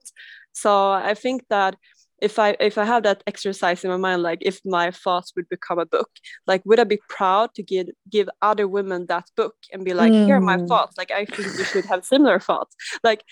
So 0.52 0.90
I 0.90 1.14
think 1.14 1.44
that 1.48 1.76
if 2.20 2.38
I 2.38 2.56
if 2.60 2.78
I 2.78 2.84
have 2.84 3.02
that 3.04 3.22
exercise 3.26 3.84
in 3.84 3.90
my 3.90 3.96
mind, 3.96 4.22
like 4.22 4.40
if 4.42 4.60
my 4.64 4.90
thoughts 4.90 5.32
would 5.36 5.48
become 5.48 5.78
a 5.78 5.86
book, 5.86 6.10
like 6.46 6.62
would 6.64 6.80
I 6.80 6.84
be 6.84 7.00
proud 7.08 7.54
to 7.54 7.62
give 7.62 7.88
give 8.08 8.28
other 8.42 8.68
women 8.68 9.06
that 9.06 9.24
book 9.36 9.54
and 9.72 9.84
be 9.84 9.94
like, 9.94 10.12
mm. 10.12 10.26
here 10.26 10.36
are 10.36 10.40
my 10.40 10.58
mm. 10.58 10.68
thoughts. 10.68 10.96
Like 10.98 11.10
I 11.10 11.24
think 11.24 11.58
you 11.58 11.64
should 11.64 11.86
have 11.86 12.04
similar 12.04 12.38
thoughts. 12.38 12.74
Like 13.02 13.24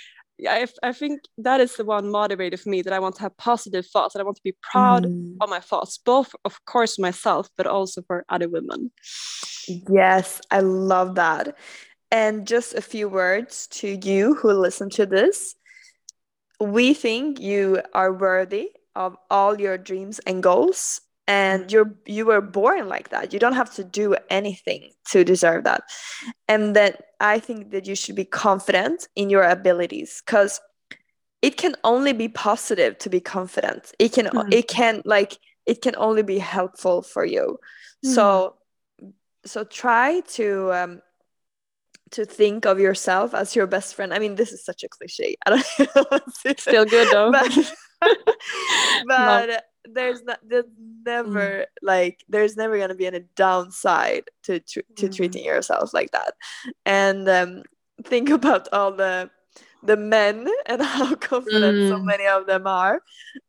I, 0.47 0.69
I 0.83 0.93
think 0.93 1.23
that 1.39 1.61
is 1.61 1.77
the 1.77 1.85
one 1.85 2.05
motivator 2.05 2.59
for 2.59 2.69
me 2.69 2.83
that 2.83 2.93
I 2.93 3.01
want 3.01 3.17
to 3.17 3.23
have 3.23 3.37
positive 3.37 3.87
thoughts 3.87 4.15
and 4.15 4.23
I 4.23 4.25
want 4.25 4.37
to 4.37 4.43
be 4.43 4.57
proud 4.63 5.05
mm. 5.05 5.37
of 5.41 5.51
my 5.51 5.61
thoughts, 5.61 5.99
both 5.99 6.35
of 6.45 6.65
course 6.65 6.99
myself, 6.99 7.49
but 7.57 7.67
also 7.67 8.03
for 8.03 8.25
other 8.29 8.49
women. 8.49 8.93
Yes, 9.67 10.41
I 10.51 10.61
love 10.61 11.17
that. 11.17 11.57
And 12.11 12.47
just 12.47 12.75
a 12.75 12.81
few 12.81 13.09
words 13.09 13.67
to 13.69 13.99
you 14.03 14.35
who 14.35 14.53
listen 14.53 14.91
to 14.91 15.07
this. 15.07 15.55
We 16.61 16.95
think 16.95 17.41
you 17.41 17.83
are 17.93 18.13
worthy 18.13 18.71
of 18.99 19.17
all 19.31 19.59
your 19.61 19.79
dreams 19.79 20.19
and 20.27 20.43
goals 20.43 21.01
and 21.29 21.65
mm. 21.65 21.71
you're 21.71 21.95
you 22.05 22.27
were 22.27 22.41
born 22.41 22.89
like 22.89 23.11
that. 23.11 23.33
You 23.33 23.39
don't 23.39 23.53
have 23.53 23.73
to 23.77 23.85
do 23.85 24.17
anything 24.29 24.91
to 25.11 25.23
deserve 25.23 25.65
that. 25.65 25.85
And 26.49 26.75
then 26.75 26.95
i 27.21 27.39
think 27.39 27.71
that 27.71 27.87
you 27.87 27.95
should 27.95 28.15
be 28.15 28.25
confident 28.25 29.09
in 29.17 29.31
your 29.31 29.43
abilities 29.43 30.23
because 30.25 30.61
it 31.43 31.57
can 31.57 31.75
only 31.85 32.13
be 32.13 32.29
positive 32.29 32.99
to 32.99 33.09
be 33.11 33.21
confident. 33.21 33.93
It 33.99 34.13
can 34.13 34.27
mm. 34.27 34.53
it 34.53 34.67
can 34.67 35.03
like 35.05 35.39
it 35.67 35.81
can 35.83 35.95
only 35.97 36.23
be 36.23 36.39
helpful 36.39 37.03
for 37.03 37.25
you. 37.25 37.59
Mm. 38.05 38.15
so 38.15 38.55
so 39.45 39.65
try 39.65 40.21
to 40.37 40.73
um 40.73 41.03
to 42.11 42.25
think 42.25 42.65
of 42.65 42.81
yourself 42.81 43.35
as 43.35 43.55
your 43.55 43.67
best 43.67 43.95
friend. 43.95 44.13
I 44.15 44.19
mean 44.19 44.35
this 44.35 44.51
is 44.51 44.65
such 44.65 44.83
a 44.83 44.89
cliche. 44.89 45.37
I 45.47 45.51
don't 45.51 45.69
know 45.95 46.55
still 46.57 46.87
good 46.87 47.09
though. 47.13 47.31
But, 47.31 47.53
but 49.07 49.65
there's 49.85 50.23
not 50.23 50.39
there's 50.47 50.65
never 51.05 51.41
mm. 51.41 51.65
like 51.83 52.25
there's 52.29 52.57
never 52.57 52.77
going 52.77 52.89
to 52.89 52.95
be 52.95 53.07
any 53.07 53.25
downside 53.37 54.25
to 54.43 54.61
to 54.61 54.83
mm. 54.95 55.15
treating 55.15 55.45
yourself 55.45 55.95
like 55.95 56.11
that 56.11 56.35
and 56.85 57.29
um, 57.29 57.63
think 58.05 58.29
about 58.31 58.69
all 58.73 58.93
the 58.93 59.31
the 59.83 59.97
men 59.97 60.47
and 60.67 60.83
how 60.83 61.15
confident 61.15 61.77
mm. 61.77 61.89
so 61.89 61.99
many 61.99 62.27
of 62.27 62.47
them 62.47 62.67
are 62.67 63.01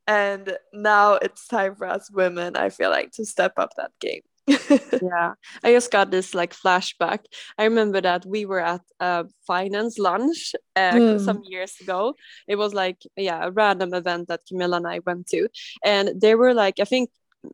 and 0.08 0.58
now 0.74 1.14
it's 1.14 1.48
time 1.48 1.76
for 1.76 1.88
us 1.88 2.10
women 2.12 2.56
i 2.56 2.70
feel 2.70 2.90
like 2.90 3.12
to 3.12 3.26
step 3.26 3.54
up 3.58 3.72
that 3.78 3.92
game 4.00 4.22
yeah 5.02 5.34
i 5.64 5.72
just 5.72 5.92
got 5.92 6.12
this 6.12 6.34
like 6.34 6.54
flashback 6.54 7.20
i 7.58 7.64
remember 7.64 8.02
that 8.02 8.26
we 8.26 8.46
were 8.46 8.60
at 8.60 8.82
a 9.00 9.26
finance 9.46 9.98
lunch 9.98 10.56
uh, 10.76 10.92
mm. 10.92 11.24
some 11.24 11.42
years 11.44 11.76
ago 11.82 12.14
it 12.48 12.56
was 12.56 12.74
like 12.74 13.02
yeah 13.16 13.46
a 13.46 13.52
random 13.52 13.94
event 13.94 14.28
that 14.28 14.42
camilla 14.48 14.78
and 14.78 14.88
i 14.88 15.00
went 15.06 15.28
to 15.28 15.48
and 15.84 16.20
they 16.20 16.36
were 16.36 16.54
like 16.54 16.80
i 16.80 16.86
think 16.86 17.10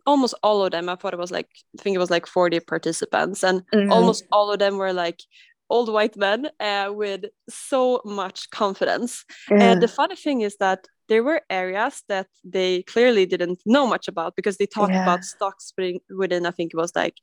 almost 0.06 0.34
all 0.42 0.64
of 0.64 0.72
them 0.72 0.90
i 0.90 0.96
thought 0.96 1.14
it 1.14 1.20
was 1.20 1.32
like 1.32 1.50
i 1.78 1.82
think 1.82 1.96
it 1.96 2.00
was 2.00 2.10
like 2.12 2.26
40 2.26 2.60
participants 2.62 3.44
and 3.44 3.64
mm. 3.74 3.92
almost 3.92 4.24
all 4.32 4.52
of 4.52 4.60
them 4.60 4.78
were 4.78 4.94
like 4.94 5.22
old 5.70 5.92
white 5.92 6.16
men 6.16 6.48
uh, 6.60 6.92
with 6.94 7.26
so 7.50 8.02
much 8.06 8.50
confidence 8.52 9.26
yeah. 9.50 9.72
and 9.72 9.82
the 9.82 9.88
funny 9.88 10.16
thing 10.16 10.42
is 10.42 10.58
that 10.58 10.88
there 11.08 11.24
were 11.24 11.42
areas 11.50 12.04
that 12.08 12.28
they 12.44 12.84
clearly 12.84 13.26
didn't 13.26 13.60
know 13.66 13.88
much 13.88 14.08
about 14.08 14.36
because 14.36 14.58
they 14.58 14.66
talked 14.66 14.94
yeah. 14.94 15.04
about 15.04 15.24
stocks 15.24 15.74
within 16.10 16.46
i 16.46 16.52
think 16.52 16.74
it 16.74 16.78
was 16.78 16.96
like 16.96 17.16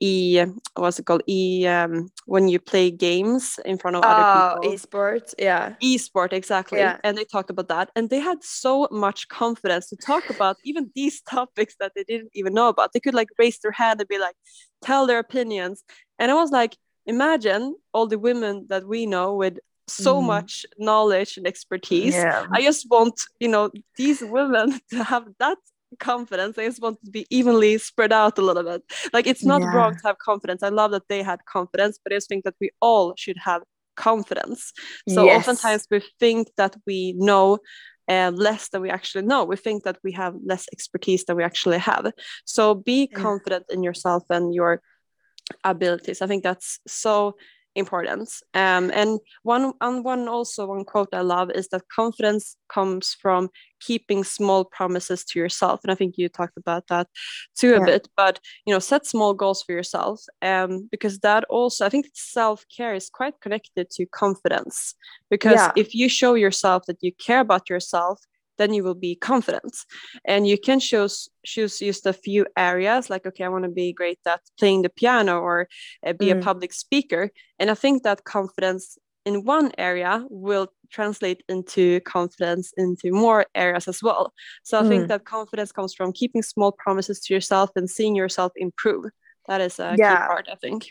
e 0.00 0.44
what's 0.74 0.98
it 0.98 1.06
called? 1.06 1.22
E 1.26 1.66
um, 1.66 2.08
when 2.26 2.48
you 2.48 2.58
play 2.58 2.90
games 2.90 3.58
in 3.64 3.78
front 3.78 3.96
of 3.96 4.04
other 4.04 4.56
oh, 4.56 4.60
people. 4.60 4.76
esports 4.76 5.34
yeah. 5.38 5.74
Esport 5.82 6.32
exactly. 6.32 6.78
Yeah. 6.78 6.98
and 7.04 7.16
they 7.16 7.24
talked 7.24 7.50
about 7.50 7.68
that. 7.68 7.90
And 7.96 8.10
they 8.10 8.20
had 8.20 8.42
so 8.42 8.88
much 8.90 9.28
confidence 9.28 9.88
to 9.88 9.96
talk 9.96 10.30
about 10.30 10.56
even 10.64 10.90
these 10.94 11.20
topics 11.22 11.74
that 11.80 11.92
they 11.94 12.04
didn't 12.04 12.30
even 12.34 12.54
know 12.54 12.68
about. 12.68 12.92
They 12.92 13.00
could 13.00 13.14
like 13.14 13.28
raise 13.38 13.58
their 13.58 13.72
hand 13.72 14.00
and 14.00 14.08
be 14.08 14.18
like 14.18 14.36
tell 14.82 15.06
their 15.06 15.18
opinions. 15.18 15.84
And 16.18 16.30
i 16.30 16.34
was 16.34 16.50
like 16.50 16.76
imagine 17.06 17.74
all 17.94 18.06
the 18.06 18.18
women 18.18 18.66
that 18.68 18.86
we 18.86 19.06
know 19.06 19.34
with 19.34 19.58
so 19.88 20.20
mm. 20.20 20.26
much 20.26 20.66
knowledge 20.78 21.36
and 21.36 21.46
expertise. 21.46 22.14
Yeah. 22.14 22.46
I 22.52 22.62
just 22.62 22.86
want, 22.90 23.20
you 23.40 23.48
know, 23.48 23.70
these 23.96 24.22
women 24.22 24.80
to 24.90 25.04
have 25.04 25.26
that 25.38 25.58
confidence. 25.98 26.58
I 26.58 26.66
just 26.66 26.82
want 26.82 26.98
to 27.04 27.10
be 27.10 27.26
evenly 27.30 27.78
spread 27.78 28.12
out 28.12 28.38
a 28.38 28.42
little 28.42 28.62
bit. 28.62 28.82
Like 29.12 29.26
it's 29.26 29.44
not 29.44 29.62
yeah. 29.62 29.74
wrong 29.74 29.96
to 29.96 30.06
have 30.06 30.18
confidence. 30.18 30.62
I 30.62 30.68
love 30.68 30.90
that 30.92 31.08
they 31.08 31.22
had 31.22 31.44
confidence, 31.46 31.98
but 32.02 32.12
I 32.12 32.16
just 32.16 32.28
think 32.28 32.44
that 32.44 32.54
we 32.60 32.70
all 32.80 33.14
should 33.16 33.38
have 33.38 33.62
confidence. 33.96 34.72
So 35.08 35.24
yes. 35.24 35.48
oftentimes 35.48 35.86
we 35.90 36.02
think 36.20 36.48
that 36.56 36.76
we 36.86 37.14
know 37.16 37.58
uh, 38.08 38.32
less 38.34 38.68
than 38.68 38.82
we 38.82 38.90
actually 38.90 39.24
know. 39.24 39.44
We 39.44 39.56
think 39.56 39.84
that 39.84 39.98
we 40.02 40.12
have 40.12 40.34
less 40.44 40.66
expertise 40.72 41.24
than 41.24 41.36
we 41.36 41.44
actually 41.44 41.78
have. 41.78 42.12
So 42.44 42.74
be 42.74 43.08
yeah. 43.10 43.18
confident 43.18 43.66
in 43.70 43.82
yourself 43.82 44.24
and 44.30 44.54
your 44.54 44.80
abilities. 45.64 46.22
I 46.22 46.26
think 46.26 46.42
that's 46.42 46.80
so 46.86 47.36
important. 47.78 48.28
Um, 48.54 48.90
and 48.94 49.20
one 49.42 49.72
and 49.80 50.04
one 50.04 50.28
also 50.28 50.66
one 50.66 50.84
quote 50.84 51.08
I 51.12 51.20
love 51.20 51.50
is 51.54 51.68
that 51.68 51.88
confidence 51.88 52.56
comes 52.68 53.14
from 53.14 53.48
keeping 53.80 54.24
small 54.24 54.64
promises 54.64 55.24
to 55.24 55.38
yourself. 55.38 55.80
And 55.84 55.92
I 55.92 55.94
think 55.94 56.16
you 56.18 56.28
talked 56.28 56.56
about 56.56 56.88
that 56.88 57.06
too 57.56 57.74
a 57.74 57.78
yeah. 57.78 57.84
bit. 57.84 58.08
But 58.16 58.40
you 58.66 58.74
know, 58.74 58.80
set 58.80 59.06
small 59.06 59.34
goals 59.34 59.62
for 59.62 59.72
yourself. 59.72 60.20
Um, 60.42 60.88
because 60.90 61.20
that 61.20 61.44
also 61.44 61.86
I 61.86 61.88
think 61.88 62.06
self 62.14 62.64
care 62.76 62.94
is 62.94 63.08
quite 63.08 63.40
connected 63.40 63.90
to 63.90 64.06
confidence. 64.06 64.94
Because 65.30 65.56
yeah. 65.56 65.72
if 65.76 65.94
you 65.94 66.08
show 66.08 66.34
yourself 66.34 66.84
that 66.86 66.98
you 67.00 67.12
care 67.12 67.40
about 67.40 67.70
yourself, 67.70 68.20
then 68.58 68.74
you 68.74 68.82
will 68.84 68.94
be 68.94 69.14
confident 69.14 69.76
and 70.24 70.46
you 70.46 70.58
can 70.58 70.80
choose 70.80 71.28
choose 71.44 71.78
just 71.78 72.06
a 72.06 72.12
few 72.12 72.46
areas 72.56 73.08
like 73.08 73.26
okay 73.26 73.44
i 73.44 73.48
want 73.48 73.64
to 73.64 73.70
be 73.70 73.92
great 73.92 74.18
at 74.26 74.40
playing 74.58 74.82
the 74.82 74.88
piano 74.88 75.38
or 75.38 75.68
uh, 76.06 76.12
be 76.12 76.26
mm. 76.26 76.38
a 76.38 76.42
public 76.42 76.72
speaker 76.72 77.30
and 77.58 77.70
i 77.70 77.74
think 77.74 78.02
that 78.02 78.24
confidence 78.24 78.98
in 79.24 79.44
one 79.44 79.70
area 79.78 80.24
will 80.30 80.68
translate 80.90 81.42
into 81.48 82.00
confidence 82.00 82.72
into 82.76 83.12
more 83.12 83.46
areas 83.54 83.88
as 83.88 84.02
well 84.02 84.32
so 84.62 84.78
i 84.78 84.82
mm. 84.82 84.88
think 84.88 85.08
that 85.08 85.24
confidence 85.24 85.72
comes 85.72 85.94
from 85.94 86.12
keeping 86.12 86.42
small 86.42 86.72
promises 86.72 87.20
to 87.20 87.34
yourself 87.34 87.70
and 87.76 87.88
seeing 87.88 88.14
yourself 88.14 88.52
improve 88.56 89.04
that 89.46 89.60
is 89.60 89.78
a 89.78 89.94
yeah. 89.98 90.16
key 90.16 90.26
part 90.26 90.48
i 90.50 90.54
think 90.56 90.90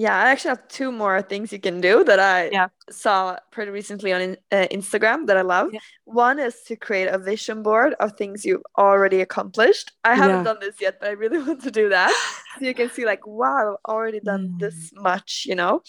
yeah, 0.00 0.16
I 0.16 0.30
actually 0.30 0.48
have 0.48 0.66
two 0.68 0.90
more 0.90 1.20
things 1.20 1.52
you 1.52 1.58
can 1.60 1.82
do 1.82 2.02
that 2.04 2.18
I 2.18 2.48
yeah. 2.48 2.68
saw 2.88 3.36
pretty 3.50 3.70
recently 3.70 4.14
on 4.14 4.38
uh, 4.50 4.66
Instagram 4.72 5.26
that 5.26 5.36
I 5.36 5.42
love. 5.42 5.74
Yeah. 5.74 5.80
One 6.04 6.38
is 6.38 6.62
to 6.68 6.76
create 6.76 7.08
a 7.08 7.18
vision 7.18 7.62
board 7.62 7.92
of 8.00 8.16
things 8.16 8.46
you've 8.46 8.62
already 8.78 9.20
accomplished. 9.20 9.92
I 10.02 10.14
haven't 10.14 10.38
yeah. 10.38 10.44
done 10.44 10.56
this 10.60 10.80
yet, 10.80 11.00
but 11.00 11.10
I 11.10 11.12
really 11.12 11.38
want 11.46 11.62
to 11.64 11.70
do 11.70 11.90
that. 11.90 12.10
so 12.58 12.64
you 12.64 12.72
can 12.72 12.90
see, 12.90 13.04
like, 13.04 13.26
wow, 13.26 13.72
I've 13.72 13.92
already 13.92 14.20
done 14.20 14.54
mm. 14.54 14.58
this 14.58 14.90
much, 14.94 15.44
you 15.46 15.54
know? 15.54 15.82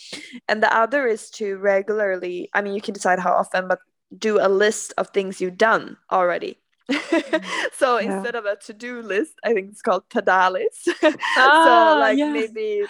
And 0.50 0.62
the 0.62 0.76
other 0.76 1.08
is 1.08 1.30
to 1.40 1.56
regularly, 1.56 2.50
I 2.54 2.62
mean, 2.62 2.76
you 2.76 2.82
can 2.82 2.94
decide 2.94 3.18
how 3.18 3.32
often, 3.32 3.70
but 3.70 3.80
do 4.18 4.40
a 4.42 4.50
list 4.50 4.94
of 4.98 5.08
things 5.12 5.40
you've 5.40 5.58
done 5.58 5.96
already. 6.12 6.60
Mm. 6.90 7.46
so 7.78 7.96
instead 7.96 8.36
of 8.36 8.44
a 8.44 8.58
to-do 8.58 9.02
list, 9.04 9.36
I 9.42 9.54
think 9.54 9.72
it's 9.72 9.82
called 9.82 10.04
tada 10.10 10.52
list. 10.52 10.90
Ah, 11.38 11.94
so 11.94 12.00
like 12.00 12.18
maybe 12.18 12.84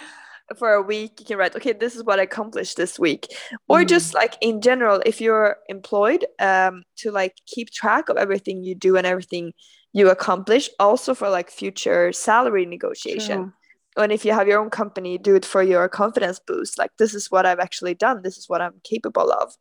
for 0.54 0.72
a 0.72 0.82
week 0.82 1.12
you 1.18 1.26
can 1.26 1.38
write 1.38 1.54
okay 1.54 1.72
this 1.72 1.96
is 1.96 2.04
what 2.04 2.18
i 2.18 2.22
accomplished 2.22 2.76
this 2.76 2.98
week 2.98 3.28
or 3.68 3.80
mm. 3.80 3.88
just 3.88 4.14
like 4.14 4.36
in 4.40 4.60
general 4.60 5.02
if 5.06 5.20
you're 5.20 5.56
employed 5.68 6.24
um 6.38 6.82
to 6.96 7.10
like 7.10 7.34
keep 7.46 7.70
track 7.70 8.08
of 8.08 8.16
everything 8.16 8.62
you 8.62 8.74
do 8.74 8.96
and 8.96 9.06
everything 9.06 9.52
you 9.92 10.08
accomplish 10.08 10.70
also 10.78 11.14
for 11.14 11.28
like 11.28 11.50
future 11.50 12.12
salary 12.12 12.66
negotiation 12.66 13.52
and 13.96 14.12
if 14.12 14.24
you 14.24 14.32
have 14.32 14.48
your 14.48 14.60
own 14.60 14.70
company 14.70 15.18
do 15.18 15.34
it 15.34 15.44
for 15.44 15.62
your 15.62 15.88
confidence 15.88 16.40
boost 16.46 16.78
like 16.78 16.90
this 16.98 17.14
is 17.14 17.30
what 17.30 17.46
i've 17.46 17.60
actually 17.60 17.94
done 17.94 18.22
this 18.22 18.38
is 18.38 18.48
what 18.48 18.60
i'm 18.60 18.80
capable 18.84 19.30
of 19.32 19.54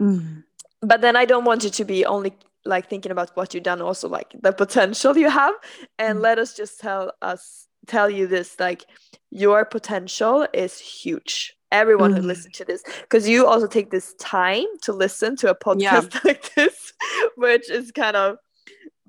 mm. 0.00 0.42
but 0.82 1.00
then 1.00 1.16
i 1.16 1.24
don't 1.24 1.44
want 1.44 1.64
you 1.64 1.70
to 1.70 1.84
be 1.84 2.04
only 2.04 2.32
like 2.64 2.90
thinking 2.90 3.10
about 3.10 3.34
what 3.36 3.54
you've 3.54 3.62
done 3.62 3.80
also 3.80 4.08
like 4.08 4.34
the 4.42 4.52
potential 4.52 5.16
you 5.16 5.30
have 5.30 5.54
and 5.98 6.18
mm. 6.18 6.22
let 6.22 6.38
us 6.38 6.54
just 6.54 6.78
tell 6.78 7.12
us 7.22 7.66
tell 7.90 8.08
you 8.08 8.26
this 8.26 8.58
like 8.58 8.84
your 9.30 9.64
potential 9.64 10.46
is 10.52 10.78
huge 10.78 11.54
everyone 11.72 12.12
mm. 12.12 12.16
who 12.16 12.22
listens 12.22 12.56
to 12.56 12.64
this 12.64 12.82
because 13.02 13.28
you 13.28 13.46
also 13.46 13.66
take 13.66 13.90
this 13.90 14.14
time 14.14 14.66
to 14.82 14.92
listen 14.92 15.36
to 15.36 15.50
a 15.50 15.54
podcast 15.54 16.14
yeah. 16.14 16.20
like 16.24 16.54
this 16.54 16.92
which 17.36 17.70
is 17.70 17.92
kind 17.92 18.16
of 18.16 18.36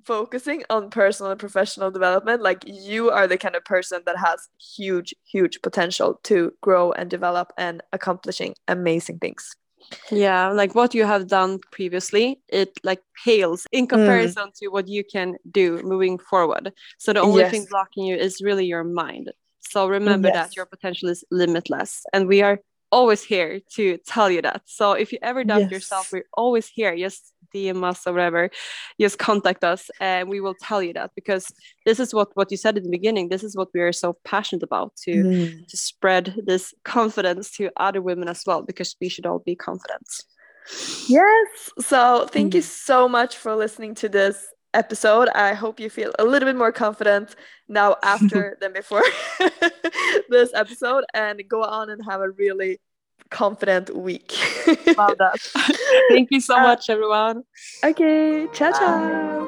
focusing 0.06 0.63
on 0.70 0.89
personal 0.89 1.32
and 1.32 1.39
professional 1.39 1.91
development 1.91 2.41
like 2.41 2.63
you 2.65 3.12
are 3.12 3.28
the 3.28 3.38
kind 3.38 3.56
of 3.56 3.63
person 3.65 4.02
that 4.06 4.17
has 4.17 4.50
huge 4.76 5.13
huge 5.26 5.62
potential 5.62 6.20
to 6.24 6.52
grow 6.62 6.91
and 6.94 7.10
develop 7.10 7.54
and 7.58 7.82
accomplishing 7.94 8.56
amazing 8.67 9.20
things 9.20 9.56
yeah 10.12 10.50
like 10.50 10.76
what 10.76 10.94
you 10.94 11.06
have 11.06 11.28
done 11.28 11.60
previously 11.72 12.41
it 12.48 12.80
like 12.84 13.02
pales 13.24 13.67
in 13.72 13.86
mm. 13.86 13.89
comparison 13.89 14.48
mm. 14.48 14.54
to 14.54 14.67
what 14.67 14.88
you 14.88 15.04
can 15.04 15.36
do 15.52 15.82
moving 15.84 16.17
forward 16.17 16.72
so 16.98 17.13
the 17.13 17.20
only 17.20 17.41
yes. 17.41 17.52
thing 17.52 17.65
blocking 17.70 18.06
you 18.06 18.15
is 18.15 18.41
really 18.41 18.65
your 18.65 18.84
mind 18.84 19.32
so 19.60 19.88
remember 19.88 20.28
yes. 20.28 20.36
that 20.36 20.56
your 20.56 20.65
potential 20.65 21.10
is 21.10 21.24
limitless 21.32 22.04
and 22.13 22.28
we 22.28 22.41
are 22.41 22.60
always 22.91 23.23
here 23.23 23.60
to 23.69 23.97
tell 24.06 24.30
you 24.30 24.41
that 24.41 24.62
so 24.65 24.93
if 24.93 25.12
you 25.12 25.19
ever 25.21 25.43
doubt 25.43 25.62
yes. 25.62 25.71
yourself 25.71 26.12
we're 26.12 26.25
always 26.34 26.67
here 26.67 26.95
just 26.97 27.34
DM 27.54 27.84
us 27.84 28.06
or 28.08 28.13
whatever, 28.13 28.49
just 28.99 29.19
contact 29.19 29.63
us 29.63 29.89
and 29.99 30.30
we 30.30 30.41
will 30.41 30.56
tell 30.56 30.82
you 30.82 30.93
that 30.93 31.12
because 31.15 31.51
this 31.86 31.99
is 31.99 32.13
what 32.13 32.30
what 32.36 32.51
you 32.51 32.58
said 32.58 32.77
in 32.77 32.84
the 32.84 32.89
beginning. 32.89 33.30
This 33.30 33.43
is 33.43 33.56
what 33.56 33.69
we 33.73 33.82
are 33.82 33.93
so 33.93 34.17
passionate 34.23 34.63
about 34.63 34.95
to 35.04 35.12
mm. 35.12 35.67
to 35.67 35.77
spread 35.77 36.36
this 36.45 36.73
confidence 36.84 37.51
to 37.58 37.69
other 37.77 38.01
women 38.01 38.27
as 38.27 38.43
well 38.45 38.62
because 38.62 38.95
we 38.99 39.10
should 39.10 39.25
all 39.25 39.39
be 39.39 39.56
confident. 39.56 40.08
Yes. 41.08 41.71
So 41.80 42.27
thank 42.27 42.54
mm. 42.54 42.56
you 42.56 42.62
so 42.62 43.10
much 43.10 43.36
for 43.36 43.56
listening 43.56 43.95
to 43.95 44.10
this 44.10 44.47
episode. 44.74 45.30
I 45.30 45.54
hope 45.54 45.80
you 45.80 45.90
feel 45.90 46.12
a 46.20 46.26
little 46.26 46.48
bit 46.48 46.56
more 46.56 46.72
confident 46.72 47.36
now 47.68 47.98
after 48.04 48.58
than 48.62 48.74
before 48.74 49.04
this 50.30 50.52
episode 50.54 51.04
and 51.14 51.42
go 51.48 51.64
on 51.64 51.90
and 51.90 52.04
have 52.06 52.22
a 52.22 52.30
really 52.30 52.80
confident 53.30 53.96
week. 53.96 54.34
Love 54.98 55.18
that. 55.18 55.40
Thank 56.10 56.30
you 56.32 56.42
so 56.42 56.58
uh, 56.58 56.64
much, 56.64 56.90
everyone. 56.90 57.44
Okay. 57.84 58.48
Ciao, 58.54 58.72
ciao. 58.72 59.40